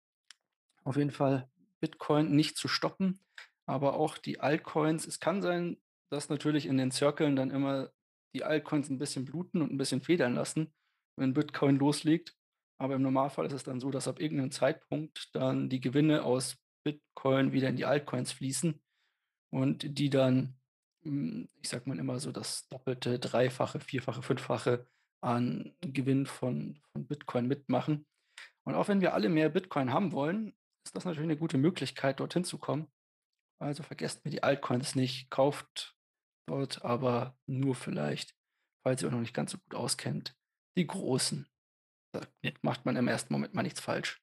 Auf 0.83 0.97
jeden 0.97 1.12
Fall 1.12 1.49
Bitcoin 1.79 2.35
nicht 2.35 2.57
zu 2.57 2.67
stoppen, 2.67 3.19
aber 3.65 3.95
auch 3.95 4.17
die 4.17 4.39
Altcoins. 4.39 5.05
Es 5.05 5.19
kann 5.19 5.41
sein, 5.41 5.77
dass 6.09 6.29
natürlich 6.29 6.65
in 6.65 6.77
den 6.77 6.91
Circlen 6.91 7.35
dann 7.35 7.51
immer 7.51 7.91
die 8.33 8.43
Altcoins 8.43 8.89
ein 8.89 8.99
bisschen 8.99 9.25
bluten 9.25 9.62
und 9.62 9.71
ein 9.71 9.77
bisschen 9.77 10.01
federn 10.01 10.35
lassen, 10.35 10.73
wenn 11.15 11.33
Bitcoin 11.33 11.77
loslegt. 11.77 12.35
Aber 12.77 12.95
im 12.95 13.01
Normalfall 13.01 13.45
ist 13.45 13.53
es 13.53 13.63
dann 13.63 13.79
so, 13.79 13.91
dass 13.91 14.07
ab 14.07 14.19
irgendeinem 14.19 14.51
Zeitpunkt 14.51 15.35
dann 15.35 15.69
die 15.69 15.81
Gewinne 15.81 16.23
aus 16.23 16.57
Bitcoin 16.83 17.51
wieder 17.51 17.69
in 17.69 17.75
die 17.75 17.85
Altcoins 17.85 18.31
fließen 18.31 18.81
und 19.51 19.97
die 19.99 20.09
dann, 20.09 20.57
hm, 21.03 21.49
ich 21.62 21.69
sag 21.69 21.88
mal 21.88 21.99
immer 21.99 22.19
so, 22.19 22.31
das 22.31 22.67
doppelte, 22.69 23.19
dreifache, 23.19 23.79
vierfache, 23.79 24.21
fünffache 24.21 24.88
an 25.21 25.75
Gewinn 25.82 26.25
von, 26.25 26.79
von 26.91 27.08
Bitcoin 27.08 27.47
mitmachen. 27.47 28.05
Und 28.63 28.75
auch 28.75 28.88
wenn 28.88 29.01
wir 29.01 29.13
alle 29.13 29.29
mehr 29.29 29.49
Bitcoin 29.49 29.91
haben 29.91 30.12
wollen, 30.12 30.55
ist 30.86 30.95
das 30.95 31.05
natürlich 31.05 31.27
eine 31.27 31.38
gute 31.38 31.58
Möglichkeit, 31.58 32.19
dorthin 32.19 32.43
zu 32.43 32.58
kommen. 32.58 32.91
Also 33.62 33.84
vergesst 33.84 34.23
mir 34.23 34.32
die 34.32 34.43
Altcoins 34.43 34.95
nicht, 34.95 35.29
kauft 35.29 35.95
dort 36.47 36.84
aber 36.84 37.38
nur 37.45 37.75
vielleicht, 37.75 38.36
falls 38.84 39.01
ihr 39.01 39.08
euch 39.08 39.13
noch 39.13 39.19
nicht 39.19 39.34
ganz 39.34 39.51
so 39.51 39.58
gut 39.58 39.75
auskennt, 39.75 40.36
die 40.77 40.88
großen. 40.88 41.47
Da 42.13 42.25
macht 42.62 42.86
man 42.86 42.95
im 42.95 43.08
ersten 43.08 43.34
Moment 43.34 43.53
mal 43.53 43.63
nichts 43.63 43.82
falsch. 43.82 44.21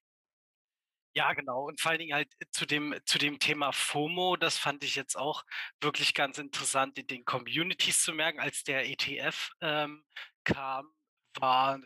Ja, 1.16 1.32
genau. 1.32 1.66
Und 1.66 1.80
vor 1.80 1.92
allen 1.92 2.00
Dingen 2.00 2.14
halt 2.14 2.34
äh, 2.40 2.46
zu 2.50 2.66
dem, 2.66 2.94
zu 3.06 3.18
dem 3.18 3.38
Thema 3.38 3.72
FOMO, 3.72 4.36
das 4.36 4.58
fand 4.58 4.84
ich 4.84 4.96
jetzt 4.96 5.16
auch 5.16 5.44
wirklich 5.80 6.12
ganz 6.12 6.36
interessant, 6.36 6.98
in 6.98 7.06
den 7.06 7.24
Communities 7.24 8.02
zu 8.02 8.12
merken, 8.12 8.38
als 8.38 8.64
der 8.64 8.86
ETF 8.86 9.50
ähm, 9.62 10.04
kam, 10.46 10.90
war 11.38 11.78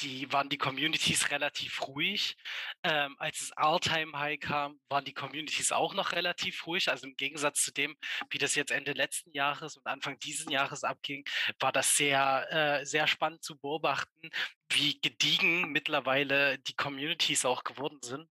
die, 0.00 0.30
waren 0.32 0.48
die 0.48 0.58
Communities 0.58 1.30
relativ 1.30 1.86
ruhig. 1.86 2.36
Ähm, 2.82 3.16
als 3.18 3.38
das 3.40 3.52
All-Time-High 3.56 4.38
kam, 4.40 4.80
waren 4.88 5.04
die 5.04 5.14
Communities 5.14 5.72
auch 5.72 5.94
noch 5.94 6.12
relativ 6.12 6.66
ruhig. 6.66 6.88
Also 6.88 7.06
im 7.06 7.16
Gegensatz 7.16 7.62
zu 7.62 7.72
dem, 7.72 7.96
wie 8.30 8.38
das 8.38 8.54
jetzt 8.54 8.70
Ende 8.70 8.92
letzten 8.92 9.32
Jahres 9.32 9.76
und 9.76 9.86
Anfang 9.86 10.18
dieses 10.20 10.50
Jahres 10.50 10.84
abging, 10.84 11.24
war 11.58 11.72
das 11.72 11.96
sehr, 11.96 12.80
äh, 12.80 12.86
sehr 12.86 13.06
spannend 13.06 13.42
zu 13.42 13.58
beobachten, 13.58 14.30
wie 14.70 15.00
gediegen 15.00 15.70
mittlerweile 15.72 16.58
die 16.58 16.74
Communities 16.76 17.44
auch 17.44 17.64
geworden 17.64 17.98
sind 18.02 18.28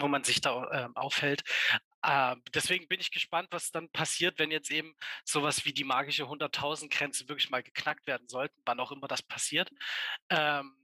wo 0.00 0.06
man 0.06 0.24
sich 0.24 0.40
da 0.40 0.64
äh, 0.70 0.88
aufhält. 0.94 1.42
Äh, 2.02 2.36
deswegen 2.54 2.86
bin 2.88 3.00
ich 3.00 3.10
gespannt, 3.10 3.48
was 3.50 3.70
dann 3.70 3.90
passiert, 3.90 4.38
wenn 4.38 4.50
jetzt 4.50 4.70
eben 4.70 4.94
sowas 5.24 5.64
wie 5.64 5.72
die 5.72 5.84
magische 5.84 6.24
100.000 6.24 6.88
Grenze 6.90 7.28
wirklich 7.28 7.50
mal 7.50 7.62
geknackt 7.62 8.06
werden 8.06 8.28
sollten, 8.28 8.60
wann 8.64 8.80
auch 8.80 8.92
immer 8.92 9.08
das 9.08 9.22
passiert. 9.22 9.70
Ähm, 10.30 10.74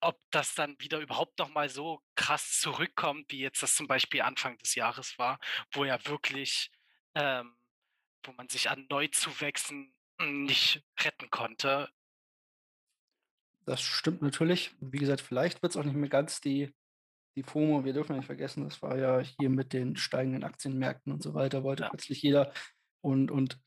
ob 0.00 0.18
das 0.30 0.54
dann 0.54 0.76
wieder 0.80 0.98
überhaupt 0.98 1.38
noch 1.38 1.50
mal 1.50 1.68
so 1.68 2.02
krass 2.14 2.58
zurückkommt, 2.58 3.30
wie 3.30 3.40
jetzt 3.40 3.62
das 3.62 3.74
zum 3.74 3.86
Beispiel 3.86 4.22
Anfang 4.22 4.56
des 4.58 4.74
Jahres 4.74 5.18
war, 5.18 5.38
wo 5.72 5.84
ja 5.84 6.04
wirklich, 6.06 6.70
ähm, 7.14 7.56
wo 8.24 8.32
man 8.32 8.48
sich 8.48 8.70
an 8.70 8.86
Neuzuwächsen 8.88 9.94
nicht 10.20 10.82
retten 10.98 11.30
konnte. 11.30 11.90
Das 13.66 13.80
stimmt 13.82 14.22
natürlich. 14.22 14.74
Wie 14.80 14.98
gesagt, 14.98 15.20
vielleicht 15.20 15.62
wird 15.62 15.70
es 15.72 15.76
auch 15.76 15.84
nicht 15.84 15.96
mehr 15.96 16.08
ganz 16.08 16.40
die 16.40 16.74
die 17.40 17.50
FOMO, 17.50 17.84
wir 17.84 17.92
dürfen 17.92 18.16
nicht 18.16 18.26
vergessen, 18.26 18.64
das 18.64 18.82
war 18.82 18.98
ja 18.98 19.20
hier 19.20 19.50
mit 19.50 19.72
den 19.72 19.96
steigenden 19.96 20.44
Aktienmärkten 20.44 21.12
und 21.12 21.22
so 21.22 21.34
weiter, 21.34 21.62
wollte 21.62 21.84
ja. 21.84 21.88
plötzlich 21.88 22.22
jeder 22.22 22.52
und, 23.02 23.30
und 23.30 23.58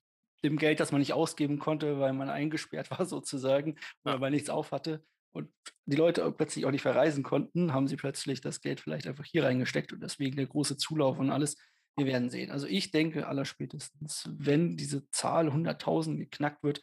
dem 0.44 0.58
Geld, 0.58 0.80
das 0.80 0.92
man 0.92 1.00
nicht 1.00 1.14
ausgeben 1.14 1.58
konnte, 1.58 2.00
weil 2.00 2.14
man 2.14 2.30
eingesperrt 2.30 2.92
war 2.98 3.06
sozusagen 3.06 3.78
oder 4.04 4.22
weil 4.22 4.32
nichts 4.32 4.50
auf 4.50 4.72
hatte 4.72 5.04
und 5.34 5.50
die 5.86 5.96
Leute 5.96 6.32
plötzlich 6.32 6.66
auch 6.66 6.72
nicht 6.72 6.82
verreisen 6.82 7.24
konnten, 7.24 7.74
haben 7.74 7.88
sie 7.88 7.96
plötzlich 7.96 8.42
das 8.42 8.62
Geld 8.62 8.80
vielleicht 8.80 9.08
einfach 9.08 9.26
hier 9.26 9.44
reingesteckt 9.44 9.92
und 9.92 10.02
deswegen 10.02 10.38
der 10.38 10.48
große 10.48 10.78
Zulauf 10.78 11.20
und 11.20 11.32
alles. 11.32 11.58
Wir 11.96 12.08
werden 12.08 12.32
sehen. 12.32 12.50
Also 12.50 12.66
ich 12.66 12.90
denke 12.90 13.28
allerspätestens, 13.28 14.28
wenn 14.32 14.78
diese 14.78 15.08
Zahl 15.12 15.50
100.000 15.50 16.18
geknackt 16.18 16.64
wird, 16.64 16.82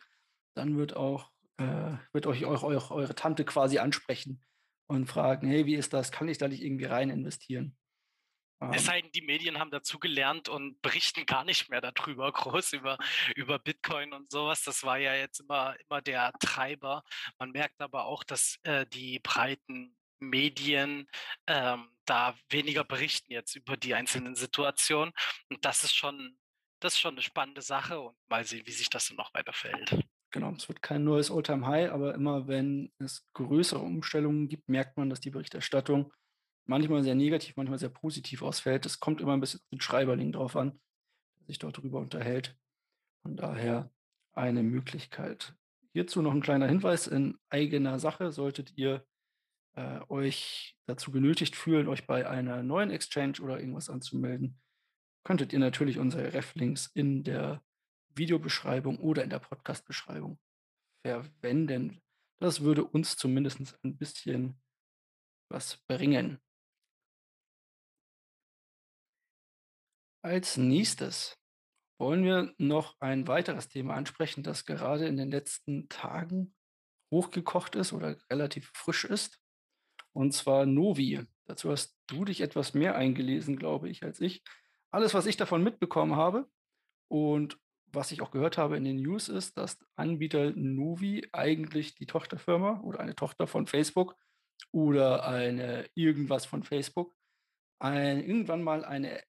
dann 0.54 0.76
wird 0.76 0.94
auch 0.94 1.30
äh, 1.56 1.96
wird 2.12 2.26
euch 2.26 2.44
eure, 2.44 2.90
eure 2.92 3.14
Tante 3.14 3.44
quasi 3.44 3.78
ansprechen 3.78 4.40
und 4.90 5.06
fragen, 5.06 5.48
hey, 5.48 5.66
wie 5.66 5.76
ist 5.76 5.92
das? 5.92 6.10
Kann 6.10 6.28
ich 6.28 6.38
da 6.38 6.48
nicht 6.48 6.62
irgendwie 6.62 6.86
rein 6.86 7.10
investieren? 7.10 7.76
Es 8.72 8.84
sei 8.84 9.00
denn, 9.00 9.10
die 9.12 9.22
Medien 9.22 9.58
haben 9.58 9.70
dazu 9.70 9.98
gelernt 9.98 10.50
und 10.50 10.82
berichten 10.82 11.24
gar 11.24 11.44
nicht 11.44 11.70
mehr 11.70 11.80
darüber 11.80 12.30
groß 12.32 12.74
über, 12.74 12.98
über 13.34 13.58
Bitcoin 13.58 14.12
und 14.12 14.30
sowas. 14.30 14.62
Das 14.64 14.82
war 14.82 14.98
ja 14.98 15.14
jetzt 15.14 15.40
immer, 15.40 15.76
immer 15.88 16.02
der 16.02 16.32
Treiber. 16.40 17.02
Man 17.38 17.52
merkt 17.52 17.80
aber 17.80 18.04
auch, 18.04 18.22
dass 18.22 18.58
äh, 18.64 18.84
die 18.86 19.18
breiten 19.20 19.96
Medien 20.18 21.08
ähm, 21.46 21.88
da 22.04 22.36
weniger 22.50 22.84
berichten 22.84 23.32
jetzt 23.32 23.54
über 23.54 23.78
die 23.78 23.94
einzelnen 23.94 24.34
Situationen. 24.34 25.14
Und 25.48 25.64
das 25.64 25.84
ist 25.84 25.94
schon, 25.94 26.36
das 26.80 26.94
ist 26.94 27.00
schon 27.00 27.14
eine 27.14 27.22
spannende 27.22 27.62
Sache 27.62 27.98
und 27.98 28.16
mal 28.28 28.44
sehen, 28.44 28.66
wie 28.66 28.72
sich 28.72 28.90
das 28.90 29.08
dann 29.08 29.16
noch 29.16 29.32
weiter 29.32 29.54
verhält. 29.54 30.04
Genau, 30.30 30.52
es 30.52 30.68
wird 30.68 30.82
kein 30.82 31.04
neues 31.04 31.30
Alltime 31.30 31.66
high 31.66 31.90
aber 31.90 32.14
immer 32.14 32.46
wenn 32.46 32.92
es 32.98 33.28
größere 33.32 33.80
Umstellungen 33.80 34.48
gibt, 34.48 34.68
merkt 34.68 34.96
man, 34.96 35.10
dass 35.10 35.20
die 35.20 35.30
Berichterstattung 35.30 36.12
manchmal 36.66 37.02
sehr 37.02 37.16
negativ, 37.16 37.56
manchmal 37.56 37.78
sehr 37.78 37.88
positiv 37.88 38.42
ausfällt. 38.42 38.86
Es 38.86 39.00
kommt 39.00 39.20
immer 39.20 39.32
ein 39.32 39.40
bisschen 39.40 39.60
auf 39.60 39.68
den 39.70 39.80
Schreiberling 39.80 40.32
drauf 40.32 40.56
an, 40.56 40.80
der 41.38 41.46
sich 41.46 41.58
dort 41.58 41.78
drüber 41.78 41.98
unterhält. 41.98 42.56
Von 43.22 43.36
daher 43.36 43.90
eine 44.32 44.62
Möglichkeit. 44.62 45.54
Hierzu 45.92 46.22
noch 46.22 46.32
ein 46.32 46.42
kleiner 46.42 46.68
Hinweis 46.68 47.08
in 47.08 47.36
eigener 47.48 47.98
Sache. 47.98 48.30
Solltet 48.30 48.72
ihr 48.76 49.04
äh, 49.74 50.00
euch 50.08 50.76
dazu 50.86 51.10
genötigt 51.10 51.56
fühlen, 51.56 51.88
euch 51.88 52.06
bei 52.06 52.28
einer 52.28 52.62
neuen 52.62 52.90
Exchange 52.90 53.40
oder 53.42 53.58
irgendwas 53.58 53.90
anzumelden, 53.90 54.58
könntet 55.24 55.52
ihr 55.52 55.58
natürlich 55.58 55.98
unsere 55.98 56.32
Ref-Links 56.32 56.90
in 56.94 57.24
der 57.24 57.62
Videobeschreibung 58.14 58.98
oder 58.98 59.24
in 59.24 59.30
der 59.30 59.38
Podcast-Beschreibung 59.38 60.38
verwenden. 61.04 62.00
Das 62.40 62.62
würde 62.62 62.84
uns 62.84 63.16
zumindest 63.16 63.60
ein 63.84 63.96
bisschen 63.96 64.60
was 65.50 65.78
bringen. 65.88 66.40
Als 70.22 70.56
nächstes 70.56 71.38
wollen 71.98 72.24
wir 72.24 72.54
noch 72.58 72.96
ein 73.00 73.26
weiteres 73.26 73.68
Thema 73.68 73.94
ansprechen, 73.94 74.42
das 74.42 74.64
gerade 74.64 75.06
in 75.06 75.16
den 75.16 75.30
letzten 75.30 75.88
Tagen 75.88 76.54
hochgekocht 77.12 77.74
ist 77.74 77.92
oder 77.92 78.16
relativ 78.30 78.70
frisch 78.74 79.04
ist. 79.04 79.40
Und 80.12 80.32
zwar 80.32 80.66
Novi. 80.66 81.26
Dazu 81.46 81.70
hast 81.70 81.98
du 82.06 82.24
dich 82.24 82.40
etwas 82.40 82.74
mehr 82.74 82.94
eingelesen, 82.96 83.56
glaube 83.56 83.88
ich, 83.88 84.02
als 84.02 84.20
ich. 84.20 84.42
Alles, 84.90 85.14
was 85.14 85.26
ich 85.26 85.36
davon 85.36 85.62
mitbekommen 85.62 86.16
habe 86.16 86.48
und 87.08 87.58
was 87.92 88.12
ich 88.12 88.22
auch 88.22 88.30
gehört 88.30 88.58
habe 88.58 88.76
in 88.76 88.84
den 88.84 88.96
News 88.96 89.28
ist, 89.28 89.56
dass 89.56 89.78
Anbieter 89.96 90.52
Novi 90.54 91.28
eigentlich 91.32 91.94
die 91.94 92.06
Tochterfirma 92.06 92.80
oder 92.80 93.00
eine 93.00 93.14
Tochter 93.14 93.46
von 93.46 93.66
Facebook 93.66 94.16
oder 94.72 95.26
eine 95.26 95.88
irgendwas 95.94 96.44
von 96.46 96.62
Facebook 96.62 97.14
ein, 97.78 98.22
irgendwann 98.22 98.62
mal 98.62 98.84
eine 98.84 99.22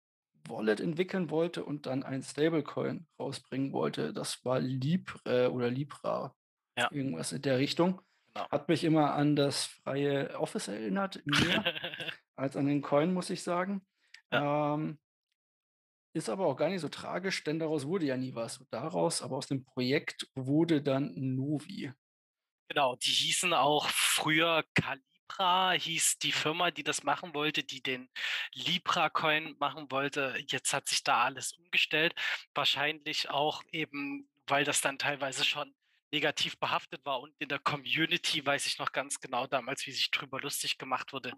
Wallet 0.48 0.80
entwickeln 0.80 1.30
wollte 1.30 1.64
und 1.64 1.86
dann 1.86 2.04
ein 2.04 2.24
Stablecoin 2.24 3.08
rausbringen 3.20 3.74
wollte. 3.74 4.14
Das 4.14 4.44
war 4.44 4.60
Libre 4.60 5.52
oder 5.52 5.70
Libra. 5.70 6.36
Ja. 6.78 6.90
Irgendwas 6.92 7.32
in 7.32 7.42
der 7.42 7.58
Richtung. 7.58 8.02
Genau. 8.34 8.50
Hat 8.50 8.68
mich 8.70 8.84
immer 8.84 9.14
an 9.14 9.36
das 9.36 9.66
freie 9.66 10.40
Office 10.40 10.68
erinnert, 10.68 11.22
mehr 11.26 11.64
als 12.36 12.56
an 12.56 12.66
den 12.66 12.82
Coin, 12.82 13.14
muss 13.14 13.30
ich 13.30 13.44
sagen. 13.44 13.86
Ja. 14.32 14.76
Ähm, 14.76 14.98
ist 16.14 16.30
aber 16.30 16.46
auch 16.46 16.56
gar 16.56 16.70
nicht 16.70 16.82
so 16.82 16.90
tragisch, 16.90 17.44
denn 17.44 17.60
daraus 17.60 17.86
wurde 17.86 18.06
ja 18.06 18.18
nie 18.18 18.36
was. 18.36 18.64
Daraus, 18.70 19.22
aber 19.22 19.38
aus 19.38 19.48
dem 19.48 19.64
Projekt 19.64 20.28
wurde 20.36 20.82
dann 20.82 21.14
Novi. 21.16 21.92
Genau, 22.70 22.96
die 22.96 23.12
hießen 23.12 23.54
auch 23.54 23.90
früher 23.90 24.64
Calibra, 24.74 25.72
hieß 25.72 26.20
die 26.20 26.32
Firma, 26.32 26.72
die 26.72 26.84
das 26.84 27.04
machen 27.04 27.34
wollte, 27.34 27.64
die 27.64 27.82
den 27.82 28.10
Libra-Coin 28.54 29.56
machen 29.60 29.92
wollte. 29.92 30.38
Jetzt 30.48 30.74
hat 30.74 30.88
sich 30.88 31.04
da 31.04 31.24
alles 31.24 31.54
umgestellt. 31.54 32.14
Wahrscheinlich 32.54 33.30
auch 33.30 33.64
eben, 33.72 34.30
weil 34.48 34.64
das 34.64 34.82
dann 34.82 34.98
teilweise 34.98 35.44
schon 35.44 35.74
negativ 36.12 36.58
behaftet 36.60 37.06
war 37.06 37.20
und 37.22 37.34
in 37.40 37.50
der 37.50 37.60
Community 37.60 38.46
weiß 38.46 38.66
ich 38.66 38.80
noch 38.80 38.92
ganz 38.92 39.20
genau 39.20 39.48
damals, 39.48 39.86
wie 39.88 39.92
sich 39.92 40.12
drüber 40.12 40.40
lustig 40.40 40.78
gemacht 40.78 41.14
wurde, 41.14 41.34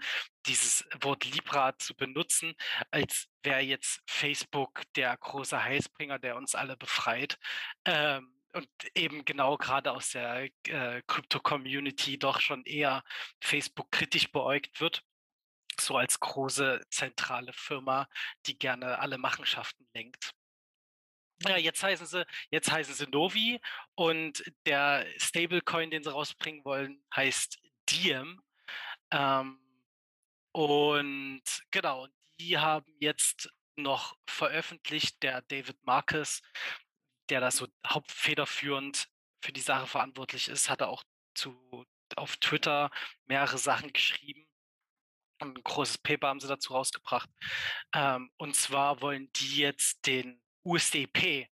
dieses 0.45 0.85
Wort 1.01 1.25
Libra 1.25 1.77
zu 1.77 1.95
benutzen, 1.95 2.55
als 2.91 3.27
wäre 3.43 3.61
jetzt 3.61 4.01
Facebook 4.07 4.81
der 4.95 5.15
große 5.17 5.63
Heilsbringer, 5.63 6.19
der 6.19 6.35
uns 6.35 6.55
alle 6.55 6.77
befreit. 6.77 7.37
Ähm, 7.85 8.39
und 8.53 8.69
eben 8.95 9.25
genau 9.25 9.57
gerade 9.57 9.91
aus 9.91 10.11
der 10.11 10.49
äh, 10.67 11.01
Crypto-Community 11.07 12.19
doch 12.19 12.39
schon 12.39 12.63
eher 12.65 13.03
Facebook 13.41 13.91
kritisch 13.91 14.31
beäugt 14.31 14.79
wird 14.79 15.03
so 15.79 15.97
als 15.97 16.19
große 16.19 16.81
zentrale 16.89 17.53
Firma, 17.53 18.07
die 18.45 18.57
gerne 18.57 18.99
alle 18.99 19.17
Machenschaften 19.17 19.87
lenkt. 19.93 20.33
Ja, 21.41 21.57
jetzt 21.57 21.83
heißen 21.83 22.05
sie, 22.05 22.25
jetzt 22.51 22.71
heißen 22.71 22.93
sie 22.93 23.07
Novi 23.07 23.59
und 23.95 24.43
der 24.65 25.05
Stablecoin, 25.17 25.91
den 25.91 26.03
sie 26.03 26.11
rausbringen 26.11 26.63
wollen, 26.63 27.03
heißt 27.15 27.59
Diem. 27.89 28.41
Ähm, 29.11 29.59
und 30.53 31.43
genau, 31.71 32.07
die 32.39 32.57
haben 32.57 32.95
jetzt 32.99 33.49
noch 33.75 34.15
veröffentlicht, 34.27 35.21
der 35.23 35.41
David 35.43 35.77
Marcus, 35.83 36.41
der 37.29 37.41
da 37.41 37.51
so 37.51 37.67
hauptfederführend 37.87 39.07
für 39.41 39.53
die 39.53 39.61
Sache 39.61 39.87
verantwortlich 39.87 40.47
ist, 40.49 40.69
hat 40.69 40.81
er 40.81 40.89
auch 40.89 41.03
zu, 41.35 41.85
auf 42.15 42.37
Twitter 42.37 42.91
mehrere 43.25 43.57
Sachen 43.57 43.91
geschrieben. 43.93 44.47
Ein 45.39 45.55
großes 45.55 45.97
Paper 45.97 46.27
haben 46.27 46.39
sie 46.39 46.47
dazu 46.47 46.73
rausgebracht. 46.73 47.29
Ähm, 47.93 48.31
und 48.37 48.55
zwar 48.55 49.01
wollen 49.01 49.31
die 49.33 49.57
jetzt 49.57 50.05
den 50.05 50.42
USDP, 50.63 51.49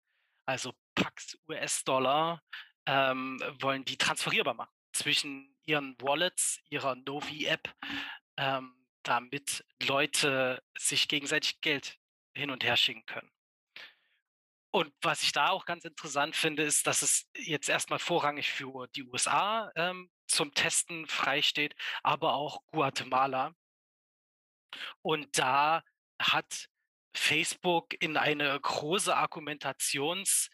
also 0.46 0.72
Pax 0.94 1.38
US-Dollar, 1.48 2.42
ähm, 2.86 3.40
wollen 3.60 3.84
die 3.84 3.96
transferierbar 3.96 4.54
machen 4.54 4.72
zwischen 4.92 5.56
ihren 5.66 5.96
Wallets, 6.00 6.60
ihrer 6.70 6.94
Novi-App, 6.94 7.74
ähm, 8.36 8.86
damit 9.02 9.64
Leute 9.82 10.62
sich 10.78 11.08
gegenseitig 11.08 11.60
Geld 11.60 11.98
hin 12.34 12.50
und 12.50 12.64
her 12.64 12.76
schicken 12.76 13.04
können. 13.06 13.30
Und 14.70 14.92
was 15.02 15.22
ich 15.22 15.30
da 15.32 15.50
auch 15.50 15.66
ganz 15.66 15.84
interessant 15.84 16.34
finde, 16.34 16.64
ist, 16.64 16.86
dass 16.86 17.02
es 17.02 17.30
jetzt 17.36 17.68
erstmal 17.68 18.00
vorrangig 18.00 18.50
für 18.50 18.88
die 18.88 19.04
USA 19.04 19.70
ähm, 19.76 20.10
zum 20.26 20.52
Testen 20.52 21.06
freisteht, 21.06 21.76
aber 22.02 22.34
auch 22.34 22.66
Guatemala. 22.66 23.54
Und 25.00 25.38
da 25.38 25.84
hat 26.20 26.68
Facebook 27.14 27.94
in 28.00 28.16
eine 28.16 28.58
große 28.60 29.16
Argumentationskette 29.16 30.50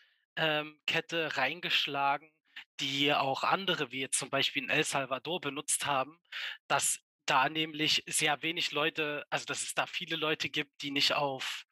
reingeschlagen, 1.37 2.31
die 2.81 3.12
auch 3.12 3.42
andere, 3.42 3.90
wie 3.92 4.01
jetzt 4.01 4.18
zum 4.18 4.31
Beispiel 4.31 4.64
in 4.64 4.70
El 4.70 4.85
Salvador, 4.85 5.40
benutzt 5.40 5.87
haben, 5.87 6.18
dass 6.68 7.01
da 7.27 7.49
nämlich 7.49 8.03
sehr 8.07 8.42
wenig 8.42 8.73
Leute, 8.73 9.25
also 9.31 9.44
dass 9.46 9.62
es 9.62 9.75
da 9.75 9.87
viele 9.87 10.16
Leute 10.16 10.51
gibt, 10.51 10.83
die 10.83 10.90
nicht 10.90 11.14
auf 11.14 11.64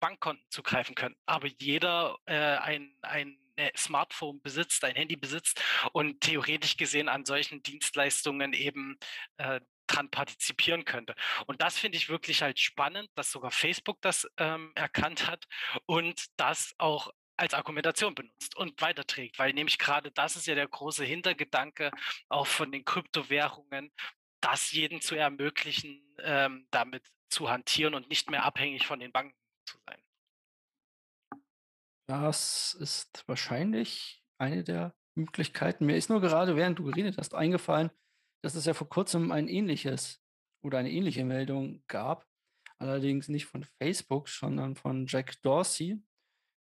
Bankkonten 0.00 0.44
zugreifen 0.50 0.94
können. 0.94 1.16
Aber 1.24 1.46
jeder 1.46 2.18
äh, 2.26 2.34
ein, 2.34 2.96
ein 3.02 3.38
äh, 3.56 3.70
Smartphone 3.76 4.42
besitzt, 4.42 4.84
ein 4.84 4.96
Handy 4.96 5.16
besitzt 5.16 5.62
und 5.92 6.20
theoretisch 6.20 6.76
gesehen 6.76 7.08
an 7.08 7.24
solchen 7.24 7.62
Dienstleistungen 7.62 8.52
eben 8.52 8.98
äh, 9.36 9.60
dran 9.86 10.10
partizipieren 10.10 10.84
könnte. 10.84 11.14
Und 11.46 11.62
das 11.62 11.78
finde 11.78 11.98
ich 11.98 12.08
wirklich 12.08 12.42
halt 12.42 12.58
spannend, 12.58 13.10
dass 13.14 13.30
sogar 13.30 13.50
Facebook 13.50 14.00
das 14.02 14.28
ähm, 14.38 14.72
erkannt 14.74 15.26
hat 15.26 15.46
und 15.86 16.26
das 16.36 16.74
auch 16.78 17.12
als 17.36 17.54
Argumentation 17.54 18.14
benutzt 18.14 18.56
und 18.56 18.80
weiterträgt, 18.80 19.38
weil 19.38 19.52
nämlich 19.52 19.78
gerade 19.78 20.10
das 20.12 20.36
ist 20.36 20.46
ja 20.46 20.54
der 20.54 20.68
große 20.68 21.04
Hintergedanke 21.04 21.90
auch 22.28 22.46
von 22.46 22.70
den 22.70 22.84
Kryptowährungen, 22.84 23.92
das 24.40 24.72
jeden 24.72 25.00
zu 25.00 25.16
ermöglichen, 25.16 26.00
ähm, 26.18 26.66
damit 26.70 27.02
zu 27.28 27.50
hantieren 27.50 27.94
und 27.94 28.08
nicht 28.08 28.30
mehr 28.30 28.44
abhängig 28.44 28.86
von 28.86 29.00
den 29.00 29.10
Banken 29.10 29.36
zu 29.64 29.78
sein. 29.86 30.00
Das 32.06 32.74
ist 32.74 33.24
wahrscheinlich 33.26 34.22
eine 34.38 34.62
der 34.62 34.94
Möglichkeiten. 35.14 35.86
Mir 35.86 35.96
ist 35.96 36.10
nur 36.10 36.20
gerade, 36.20 36.54
während 36.54 36.78
du 36.78 36.84
geredet 36.84 37.16
hast, 37.18 37.34
eingefallen, 37.34 37.90
dass 38.44 38.54
es 38.56 38.66
ja 38.66 38.74
vor 38.74 38.90
kurzem 38.90 39.32
ein 39.32 39.48
ähnliches 39.48 40.22
oder 40.60 40.76
eine 40.76 40.90
ähnliche 40.90 41.24
Meldung 41.24 41.82
gab, 41.88 42.26
allerdings 42.76 43.28
nicht 43.28 43.46
von 43.46 43.64
Facebook, 43.78 44.28
sondern 44.28 44.76
von 44.76 45.06
Jack 45.06 45.40
Dorsey, 45.40 46.02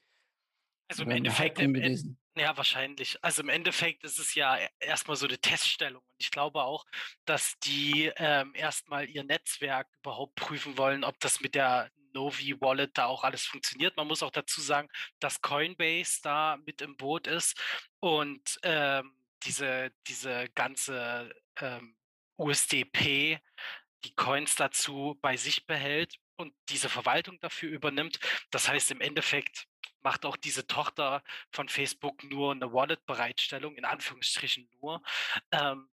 Also 0.89 1.03
im 1.03 1.11
Endeffekt, 1.11 1.59
im, 1.59 1.73
gewesen. 1.73 2.19
ja, 2.35 2.55
wahrscheinlich. 2.55 3.17
Also 3.23 3.41
im 3.41 3.49
Endeffekt 3.49 4.03
ist 4.03 4.19
es 4.19 4.35
ja 4.35 4.57
e, 4.57 4.67
erstmal 4.79 5.17
so 5.17 5.25
eine 5.25 5.39
Teststellung. 5.39 6.03
Und 6.03 6.15
ich 6.19 6.29
glaube 6.29 6.63
auch, 6.63 6.85
dass 7.25 7.57
die 7.59 8.11
ähm, 8.17 8.53
erstmal 8.53 9.09
ihr 9.09 9.23
Netzwerk 9.23 9.87
überhaupt 10.01 10.35
prüfen 10.35 10.77
wollen, 10.77 11.03
ob 11.03 11.19
das 11.19 11.41
mit 11.41 11.55
der 11.55 11.89
Novi 12.13 12.59
Wallet 12.61 12.97
da 12.97 13.05
auch 13.05 13.23
alles 13.23 13.43
funktioniert. 13.43 13.97
Man 13.97 14.07
muss 14.07 14.23
auch 14.23 14.31
dazu 14.31 14.61
sagen, 14.61 14.87
dass 15.19 15.41
Coinbase 15.41 16.19
da 16.21 16.57
mit 16.65 16.81
im 16.81 16.95
Boot 16.95 17.27
ist 17.27 17.59
und 17.99 18.59
ähm, 18.63 19.15
diese, 19.43 19.91
diese 20.07 20.47
ganze 20.53 21.33
ähm, 21.59 21.95
USDP, 22.37 23.39
die 24.03 24.15
Coins 24.15 24.55
dazu 24.55 25.17
bei 25.21 25.37
sich 25.37 25.65
behält 25.65 26.19
und 26.35 26.53
diese 26.69 26.89
Verwaltung 26.89 27.39
dafür 27.39 27.69
übernimmt. 27.69 28.19
Das 28.51 28.67
heißt, 28.67 28.91
im 28.91 29.01
Endeffekt 29.01 29.67
macht 30.01 30.25
auch 30.25 30.37
diese 30.37 30.67
Tochter 30.67 31.23
von 31.51 31.69
Facebook 31.69 32.23
nur 32.23 32.51
eine 32.51 32.71
Wallet-Bereitstellung, 32.73 33.75
in 33.75 33.85
Anführungsstrichen 33.85 34.69
nur. 34.81 35.01
Ähm, 35.51 35.77
mhm. 35.77 35.89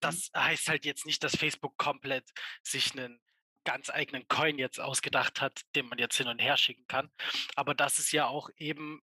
das 0.00 0.30
heißt 0.36 0.68
halt 0.68 0.84
jetzt 0.84 1.06
nicht, 1.06 1.22
dass 1.24 1.36
Facebook 1.36 1.76
komplett 1.76 2.30
sich 2.62 2.92
einen 2.92 3.20
ganz 3.64 3.90
eigenen 3.90 4.26
Coin 4.28 4.58
jetzt 4.58 4.80
ausgedacht 4.80 5.40
hat, 5.40 5.60
den 5.74 5.88
man 5.88 5.98
jetzt 5.98 6.16
hin 6.16 6.28
und 6.28 6.38
her 6.38 6.56
schicken 6.56 6.86
kann. 6.86 7.10
Aber 7.54 7.74
das 7.74 7.98
ist 7.98 8.12
ja 8.12 8.26
auch 8.26 8.48
eben, 8.56 9.02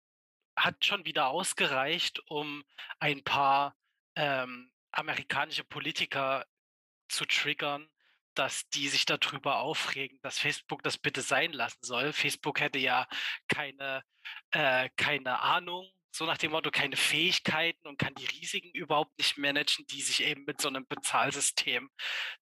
hat 0.56 0.84
schon 0.84 1.04
wieder 1.04 1.28
ausgereicht, 1.28 2.20
um 2.28 2.64
ein 2.98 3.22
paar 3.22 3.76
ähm, 4.16 4.72
amerikanische 4.90 5.62
Politiker 5.62 6.44
zu 7.08 7.24
triggern, 7.24 7.88
dass 8.38 8.68
die 8.70 8.88
sich 8.88 9.04
darüber 9.04 9.58
aufregen, 9.58 10.20
dass 10.22 10.38
Facebook 10.38 10.82
das 10.82 10.96
bitte 10.96 11.22
sein 11.22 11.52
lassen 11.52 11.82
soll. 11.82 12.12
Facebook 12.12 12.60
hätte 12.60 12.78
ja 12.78 13.08
keine, 13.48 14.04
äh, 14.52 14.88
keine 14.96 15.40
Ahnung, 15.40 15.90
so 16.10 16.24
nach 16.24 16.38
dem 16.38 16.52
Motto, 16.52 16.70
keine 16.70 16.96
Fähigkeiten 16.96 17.86
und 17.86 17.98
kann 17.98 18.14
die 18.14 18.26
Risiken 18.26 18.70
überhaupt 18.70 19.16
nicht 19.18 19.38
managen, 19.38 19.86
die 19.86 20.02
sich 20.02 20.22
eben 20.22 20.44
mit 20.44 20.60
so 20.60 20.68
einem 20.68 20.86
Bezahlsystem 20.86 21.90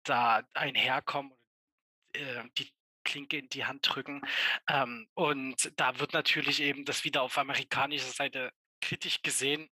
da 0.04 0.44
einherkommen 0.54 1.32
und 1.32 2.18
äh, 2.22 2.44
die 2.58 2.72
Klinke 3.04 3.38
in 3.38 3.50
die 3.50 3.66
Hand 3.66 3.88
drücken. 3.88 4.22
Ähm, 4.68 5.10
und 5.16 5.72
da 5.80 6.00
wird 6.00 6.14
natürlich 6.14 6.62
eben 6.62 6.86
das 6.86 7.04
wieder 7.04 7.24
auf 7.24 7.38
amerikanischer 7.38 8.12
Seite 8.12 8.52
kritisch 8.82 9.22
gesehen, 9.22 9.70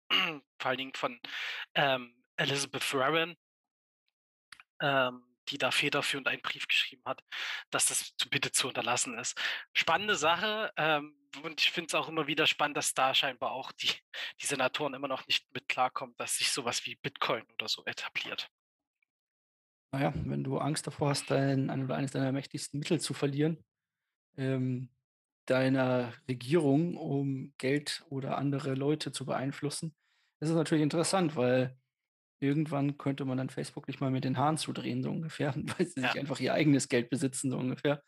vor 0.59 0.69
allen 0.69 0.79
Dingen 0.79 0.95
von 0.95 1.21
ähm, 1.75 2.23
Elizabeth 2.37 2.93
Warren. 2.95 3.37
Ähm, 4.81 5.32
die 5.53 5.59
da 5.59 5.71
federführend 5.71 6.29
einen 6.29 6.43
Brief 6.43 6.67
geschrieben 6.67 7.03
hat, 7.05 7.23
dass 7.71 7.87
das 7.87 8.13
bitte 8.31 8.51
zu 8.53 8.69
unterlassen 8.69 9.19
ist. 9.19 9.39
Spannende 9.75 10.17
Sache. 10.17 10.73
Ähm, 10.77 11.15
und 11.43 11.61
ich 11.61 11.71
finde 11.71 11.89
es 11.89 11.95
auch 11.95 12.09
immer 12.09 12.27
wieder 12.27 12.47
spannend, 12.47 12.77
dass 12.77 12.95
da 12.95 13.15
scheinbar 13.15 13.53
auch 13.53 13.73
die, 13.73 13.91
die 14.41 14.47
Senatoren 14.47 14.95
immer 14.95 15.09
noch 15.09 15.27
nicht 15.27 15.53
mit 15.55 15.69
klarkommen, 15.69 16.15
dass 16.17 16.39
sich 16.39 16.51
sowas 16.51 16.85
wie 16.85 16.97
Bitcoin 16.97 17.43
oder 17.55 17.69
so 17.69 17.85
etabliert. 17.85 18.51
Naja, 19.93 20.13
wenn 20.25 20.43
du 20.43 20.59
Angst 20.59 20.87
davor 20.87 21.11
hast, 21.11 21.31
dein 21.31 21.69
ein 21.69 21.85
oder 21.85 21.97
eines 21.97 22.13
deiner 22.13 22.33
mächtigsten 22.33 22.79
Mittel 22.79 23.01
zu 23.01 23.13
verlieren, 23.13 23.63
ähm, 24.37 24.89
deiner 25.47 26.15
Regierung, 26.29 26.97
um 26.97 27.53
Geld 27.59 28.05
oder 28.09 28.39
andere 28.39 28.75
Leute 28.75 29.13
zu 29.13 29.27
beeinflussen, 29.27 29.95
ist 30.41 30.49
es 30.49 30.55
natürlich 30.55 30.83
interessant, 30.83 31.37
weil 31.37 31.77
irgendwann 32.43 32.99
könnte 32.99 33.25
man 33.25 33.39
dann 33.39 33.51
Facebook 33.51 33.89
nicht 33.89 34.01
mal 34.01 34.11
mit 34.11 34.25
den 34.25 34.37
Haaren 34.39 34.59
zudrehen, 34.59 35.03
so 35.03 35.11
ungefähr, 35.11 35.55
weil 35.79 35.87
sie 35.87 36.01
Ja. 36.03 36.13
sich 36.13 36.19
einfach 36.19 36.41
ihr 36.41 36.55
eigenes 36.55 36.89
Geld 36.89 37.11
besitzen, 37.11 37.51
so 37.51 37.59
ungefähr. 37.59 38.03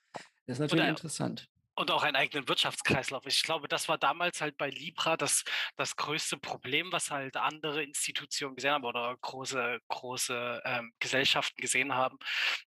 Das 0.46 0.56
ist 0.56 0.60
natürlich 0.60 0.84
Oder 0.84 0.90
interessant. 0.90 1.46
und 1.76 1.90
auch 1.90 2.02
einen 2.04 2.16
eigenen 2.16 2.48
Wirtschaftskreislauf. 2.48 3.26
Ich 3.26 3.42
glaube, 3.42 3.66
das 3.68 3.88
war 3.88 3.98
damals 3.98 4.40
halt 4.40 4.56
bei 4.58 4.70
Libra 4.70 5.16
das 5.16 5.44
das 5.76 5.96
größte 5.96 6.38
Problem, 6.38 6.92
was 6.92 7.10
halt 7.10 7.36
andere 7.36 7.82
Institutionen 7.82 8.56
gesehen 8.56 8.72
haben 8.72 8.84
oder 8.84 9.16
große 9.20 9.80
große, 9.88 10.62
ähm, 10.64 10.92
Gesellschaften 11.00 11.60
gesehen 11.60 11.94
haben, 11.94 12.18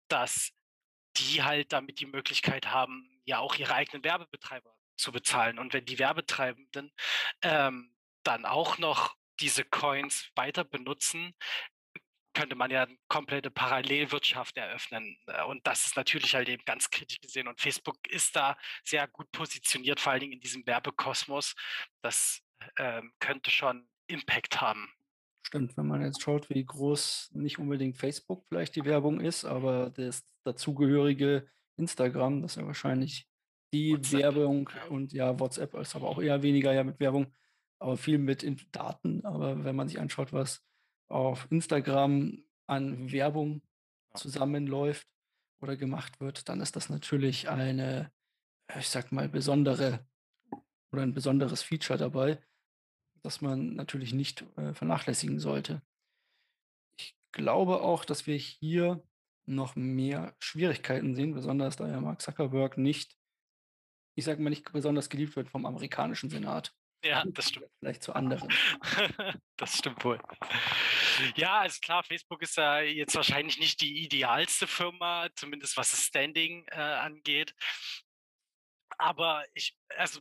dass 0.08 0.50
die 1.16 1.42
halt 1.42 1.72
damit 1.72 2.00
die 2.00 2.06
Möglichkeit 2.06 2.66
haben, 2.68 3.20
ja 3.24 3.38
auch 3.38 3.56
ihre 3.56 3.74
eigenen 3.74 4.04
Werbebetreiber 4.04 4.74
zu 4.96 5.12
bezahlen. 5.12 5.58
Und 5.58 5.72
wenn 5.74 5.84
die 5.84 5.98
Werbetreibenden, 5.98 6.92
ähm, 7.42 7.94
dann 8.24 8.44
auch 8.46 8.78
noch 8.78 9.14
diese 9.40 9.64
Coins 9.64 10.30
weiter 10.36 10.64
benutzen, 10.64 11.34
könnte 12.34 12.56
man 12.56 12.70
ja 12.70 12.86
'ne 12.86 12.96
komplette 13.08 13.50
Parallelwirtschaft 13.50 14.56
eröffnen. 14.56 15.18
Äh, 15.26 15.44
und 15.44 15.66
das 15.66 15.86
ist 15.86 15.96
natürlich 15.96 16.34
halt 16.34 16.48
eben 16.48 16.64
ganz 16.64 16.90
kritisch 16.90 17.20
gesehen. 17.20 17.48
Und 17.48 17.60
Facebook 17.60 17.98
ist 18.08 18.36
da 18.36 18.56
sehr 18.84 19.06
gut 19.08 19.30
positioniert, 19.32 20.00
vor 20.00 20.12
allen 20.12 20.20
Dingen 20.20 20.32
in 20.34 20.40
diesem 20.40 20.66
Werbekosmos. 20.66 21.54
Das, 22.02 22.40
ähm, 22.78 23.12
könnte 23.20 23.50
schon 23.50 23.88
Impact 24.06 24.60
haben. 24.60 24.88
Stimmt, 25.42 25.76
wenn 25.76 25.86
man 25.86 26.02
jetzt 26.02 26.22
schaut, 26.22 26.48
wie 26.50 26.64
groß 26.64 27.30
nicht 27.34 27.58
unbedingt 27.58 27.98
Facebook 27.98 28.44
vielleicht 28.48 28.76
die 28.76 28.84
Werbung 28.84 29.20
ist, 29.20 29.44
aber 29.44 29.90
das 29.90 30.24
dazugehörige 30.44 31.48
Instagram, 31.76 32.42
das 32.42 32.54
ja 32.54 32.66
wahrscheinlich 32.66 33.26
die 33.74 33.94
WhatsApp, 33.94 34.20
Werbung 34.20 34.70
und 34.90 35.12
ja, 35.12 35.38
WhatsApp 35.38 35.74
ist 35.74 35.96
aber 35.96 36.08
auch 36.08 36.20
eher 36.22 36.42
weniger 36.42 36.72
ja 36.72 36.84
mit 36.84 37.00
Werbung, 37.00 37.34
aber 37.82 37.96
viel 37.96 38.18
mit 38.18 38.42
in 38.42 38.60
Daten. 38.72 39.24
Aber 39.24 39.64
wenn 39.64 39.76
man 39.76 39.88
sich 39.88 40.00
anschaut, 40.00 40.32
was 40.32 40.64
auf 41.08 41.48
Instagram 41.50 42.44
an 42.68 43.12
Werbung 43.12 43.62
zusammenläuft 44.14 45.08
oder 45.60 45.76
gemacht 45.76 46.20
wird, 46.20 46.48
dann 46.48 46.60
ist 46.60 46.76
das 46.76 46.88
natürlich 46.90 47.48
eine, 47.48 48.12
äh, 48.68 48.80
ich 48.80 48.88
sage 48.88 49.14
mal, 49.14 49.28
besondere 49.28 50.06
oder 50.92 51.02
'n 51.02 51.14
besonderes 51.14 51.62
Feature 51.62 51.98
dabei, 51.98 52.42
das 53.22 53.40
man 53.40 53.74
natürlich 53.74 54.14
nicht, 54.14 54.44
äh, 54.56 54.74
vernachlässigen 54.74 55.40
sollte. 55.40 55.82
Ich 56.98 57.16
glaube 57.32 57.80
auch, 57.82 58.04
dass 58.04 58.26
wir 58.26 58.36
hier 58.36 59.02
noch 59.46 59.76
mehr 59.76 60.34
Schwierigkeiten 60.38 61.14
sehen, 61.14 61.34
besonders 61.34 61.76
da 61.76 61.88
ja 61.88 62.00
Mark 62.00 62.22
Zuckerberg 62.22 62.78
nicht 62.78 63.16
ich 64.14 64.24
sage 64.24 64.42
mal, 64.42 64.50
nicht 64.50 64.70
besonders 64.72 65.08
geliebt 65.08 65.36
wird 65.36 65.48
vom 65.48 65.66
amerikanischen 65.66 66.30
Senat. 66.30 66.74
Ja, 67.04 67.24
das 67.26 67.48
stimmt. 67.48 67.66
Vielleicht 67.80 68.02
zu 68.02 68.14
anderen. 68.14 68.48
Das 69.56 69.78
stimmt 69.78 70.04
wohl. 70.04 70.20
Ja, 71.36 71.60
also 71.60 71.78
klar, 71.80 72.02
Facebook 72.02 72.42
ist 72.42 72.56
ja 72.56 72.80
jetzt 72.80 73.14
wahrscheinlich 73.14 73.60
nicht 73.60 73.80
die 73.80 74.02
idealste 74.02 74.66
Firma, 74.66 75.28
zumindest 75.36 75.76
was 75.76 75.92
das 75.92 76.02
Standing, 76.02 76.66
äh, 76.72 76.80
angeht. 76.80 77.54
Aber 78.98 79.44
ich 79.54 79.76
also 79.96 80.20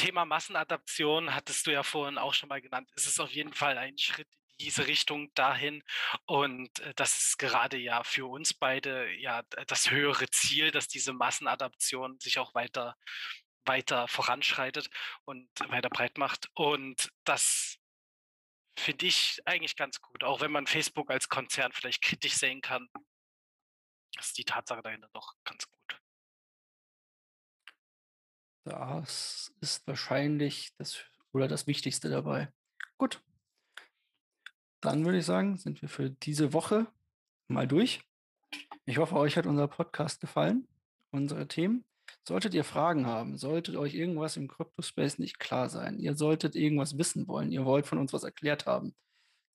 Thema 0.00 0.24
Massenadaption 0.24 1.34
hattest 1.34 1.66
du 1.66 1.72
ja 1.72 1.82
vorhin 1.82 2.16
auch 2.16 2.32
schon 2.32 2.48
mal 2.48 2.62
genannt. 2.62 2.90
Es 2.96 3.06
ist 3.06 3.20
auf 3.20 3.30
jeden 3.30 3.52
Fall 3.52 3.76
ein 3.76 3.98
Schritt 3.98 4.28
in 4.52 4.66
diese 4.66 4.86
Richtung 4.86 5.30
dahin. 5.34 5.82
Und, 6.24 6.80
äh, 6.80 6.94
das 6.96 7.18
ist 7.18 7.38
gerade 7.38 7.76
ja 7.76 8.02
für 8.02 8.26
uns 8.26 8.54
beide 8.54 9.10
ja 9.18 9.42
das 9.66 9.90
höhere 9.90 10.28
Ziel, 10.30 10.70
dass 10.70 10.88
diese 10.88 11.12
Massenadaption 11.12 12.18
sich 12.18 12.38
auch 12.38 12.54
weiter 12.54 12.96
weiter 13.70 14.08
voranschreitet 14.08 14.90
und 15.24 15.48
weiter 15.68 15.88
breit 15.88 16.18
macht. 16.18 16.50
Und 16.54 17.10
das 17.24 17.78
finde 18.76 19.06
ich 19.06 19.40
eigentlich 19.44 19.76
ganz 19.76 20.00
gut, 20.00 20.24
auch 20.24 20.40
wenn 20.40 20.52
man 20.52 20.66
Facebook 20.66 21.10
als 21.10 21.28
Konzern 21.28 21.72
vielleicht 21.72 22.02
kritisch 22.02 22.34
sehen 22.34 22.60
kann 22.60 22.88
ist 24.18 24.38
die 24.38 24.44
Tatsache 24.44 24.82
dahinter 24.82 25.08
doch 25.12 25.34
ganz 25.44 25.66
gut. 25.66 26.00
Das 28.64 29.52
ist 29.60 29.86
wahrscheinlich 29.86 30.74
das 30.76 31.04
oder 31.32 31.48
das 31.48 31.66
Wichtigste 31.66 32.10
dabei. 32.10 32.52
Gut. 32.98 33.22
Dann 34.80 35.04
würde 35.04 35.18
ich 35.18 35.26
sagen, 35.26 35.56
sind 35.56 35.82
wir 35.82 35.88
für 35.88 36.10
diese 36.10 36.52
Woche 36.52 36.86
mal 37.48 37.68
durch. 37.68 38.02
Ich 38.84 38.98
hoffe, 38.98 39.16
euch 39.16 39.36
hat 39.36 39.46
unser 39.46 39.68
Podcast 39.68 40.20
gefallen, 40.20 40.66
unsere 41.10 41.46
Themen. 41.46 41.84
Solltet 42.26 42.54
ihr 42.54 42.64
Fragen 42.64 43.06
haben, 43.06 43.38
solltet 43.38 43.76
euch 43.76 43.94
irgendwas 43.94 44.36
im 44.36 44.48
Kryptospace 44.48 45.18
nicht 45.18 45.38
klar 45.38 45.68
sein, 45.68 45.98
ihr 45.98 46.14
solltet 46.14 46.54
irgendwas 46.54 46.98
wissen 46.98 47.26
wollen, 47.26 47.50
ihr 47.50 47.64
wollt 47.64 47.86
von 47.86 47.98
uns 47.98 48.12
was 48.12 48.24
erklärt 48.24 48.66
haben. 48.66 48.94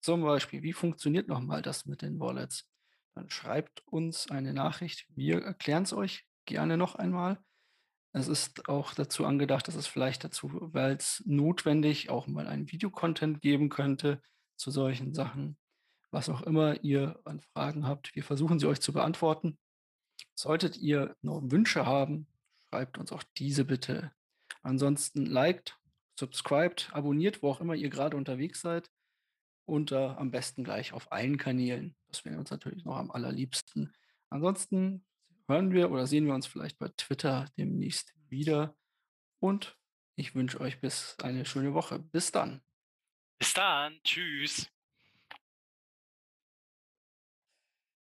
Zum 0.02 0.22
Beispiel, 0.22 0.62
wie 0.64 0.74
funktioniert 0.74 1.28
noch 1.28 1.42
mal 1.42 1.62
das 1.62 1.86
mit 1.86 2.02
den 2.02 2.20
Wallets? 2.20 2.68
Dann 3.16 3.30
schreibt 3.30 3.82
uns 3.88 4.30
eine 4.30 4.54
Nachricht. 4.54 5.06
Wir 5.10 5.42
erklären's 5.42 5.94
euch 5.94 6.28
gerne 6.46 6.78
noch 6.78 6.96
einmal. 6.96 7.40
Es 8.12 8.28
ist 8.28 8.70
auch 8.70 8.94
dazu 8.94 9.26
angedacht, 9.26 9.68
dass 9.68 9.76
es 9.76 9.88
vielleicht 9.88 10.24
dazu 10.24 10.50
weil's 10.74 11.24
notwendig 11.26 12.10
auch 12.10 12.28
mal 12.28 12.48
einen 12.48 12.72
Videocontent 12.72 13.42
geben 13.42 13.70
könnte 13.70 14.22
zu 14.56 14.72
solchen 14.72 15.14
Sachen. 15.14 15.58
Was 16.12 16.30
auch 16.30 16.42
immer 16.44 16.84
ihr 16.84 17.20
an 17.26 17.42
Fragen 17.42 17.88
habt, 17.88 18.16
wir 18.16 18.24
versuchen 18.24 18.60
sie 18.60 18.68
euch 18.68 18.80
zu 18.80 18.94
beantworten. 18.94 19.58
Solltet 20.34 20.78
ihr 20.78 21.16
noch 21.22 21.42
Wünsche 21.44 21.86
haben, 21.86 22.28
schreibt 22.70 22.98
uns 22.98 23.12
auch 23.12 23.24
diese 23.38 23.66
bitte. 23.66 24.12
Ansonsten 24.62 25.26
liked, 25.26 25.78
subscribed, 26.20 26.90
abonniert, 26.94 27.42
wo 27.42 27.50
auch 27.50 27.62
immer 27.62 27.76
ihr 27.76 27.90
grade 27.90 28.18
unterwegs 28.18 28.62
seid 28.62 28.90
und, 29.66 29.92
äh, 29.92 29.96
am 29.96 30.32
besten 30.32 30.64
gleich 30.64 30.94
auf 30.94 31.12
allen 31.12 31.38
Kanälen. 31.38 31.96
Das 32.08 32.26
wäre 32.26 32.38
uns 32.38 32.52
natürlich 32.52 32.86
noch 32.86 32.98
am 32.98 33.12
allerliebsten. 33.12 33.94
Ansonsten 34.30 35.06
hören 35.48 35.72
wir 35.72 35.92
oder 35.92 36.08
sehen 36.08 36.26
wir 36.26 36.34
uns 36.34 36.48
vielleicht 36.48 36.80
bei 36.80 36.90
Twitter 36.98 37.50
demnächst 37.58 38.14
wieder 38.30 38.76
und 39.40 39.78
ich 40.18 40.34
wünsche 40.34 40.62
euch 40.62 40.80
bis 40.80 41.18
eine 41.22 41.46
schöne 41.46 41.74
Woche. 41.74 42.00
Bis 42.00 42.32
dann. 42.32 42.62
Bis 43.38 43.54
dann. 43.54 44.00
Tschüss. 44.04 44.68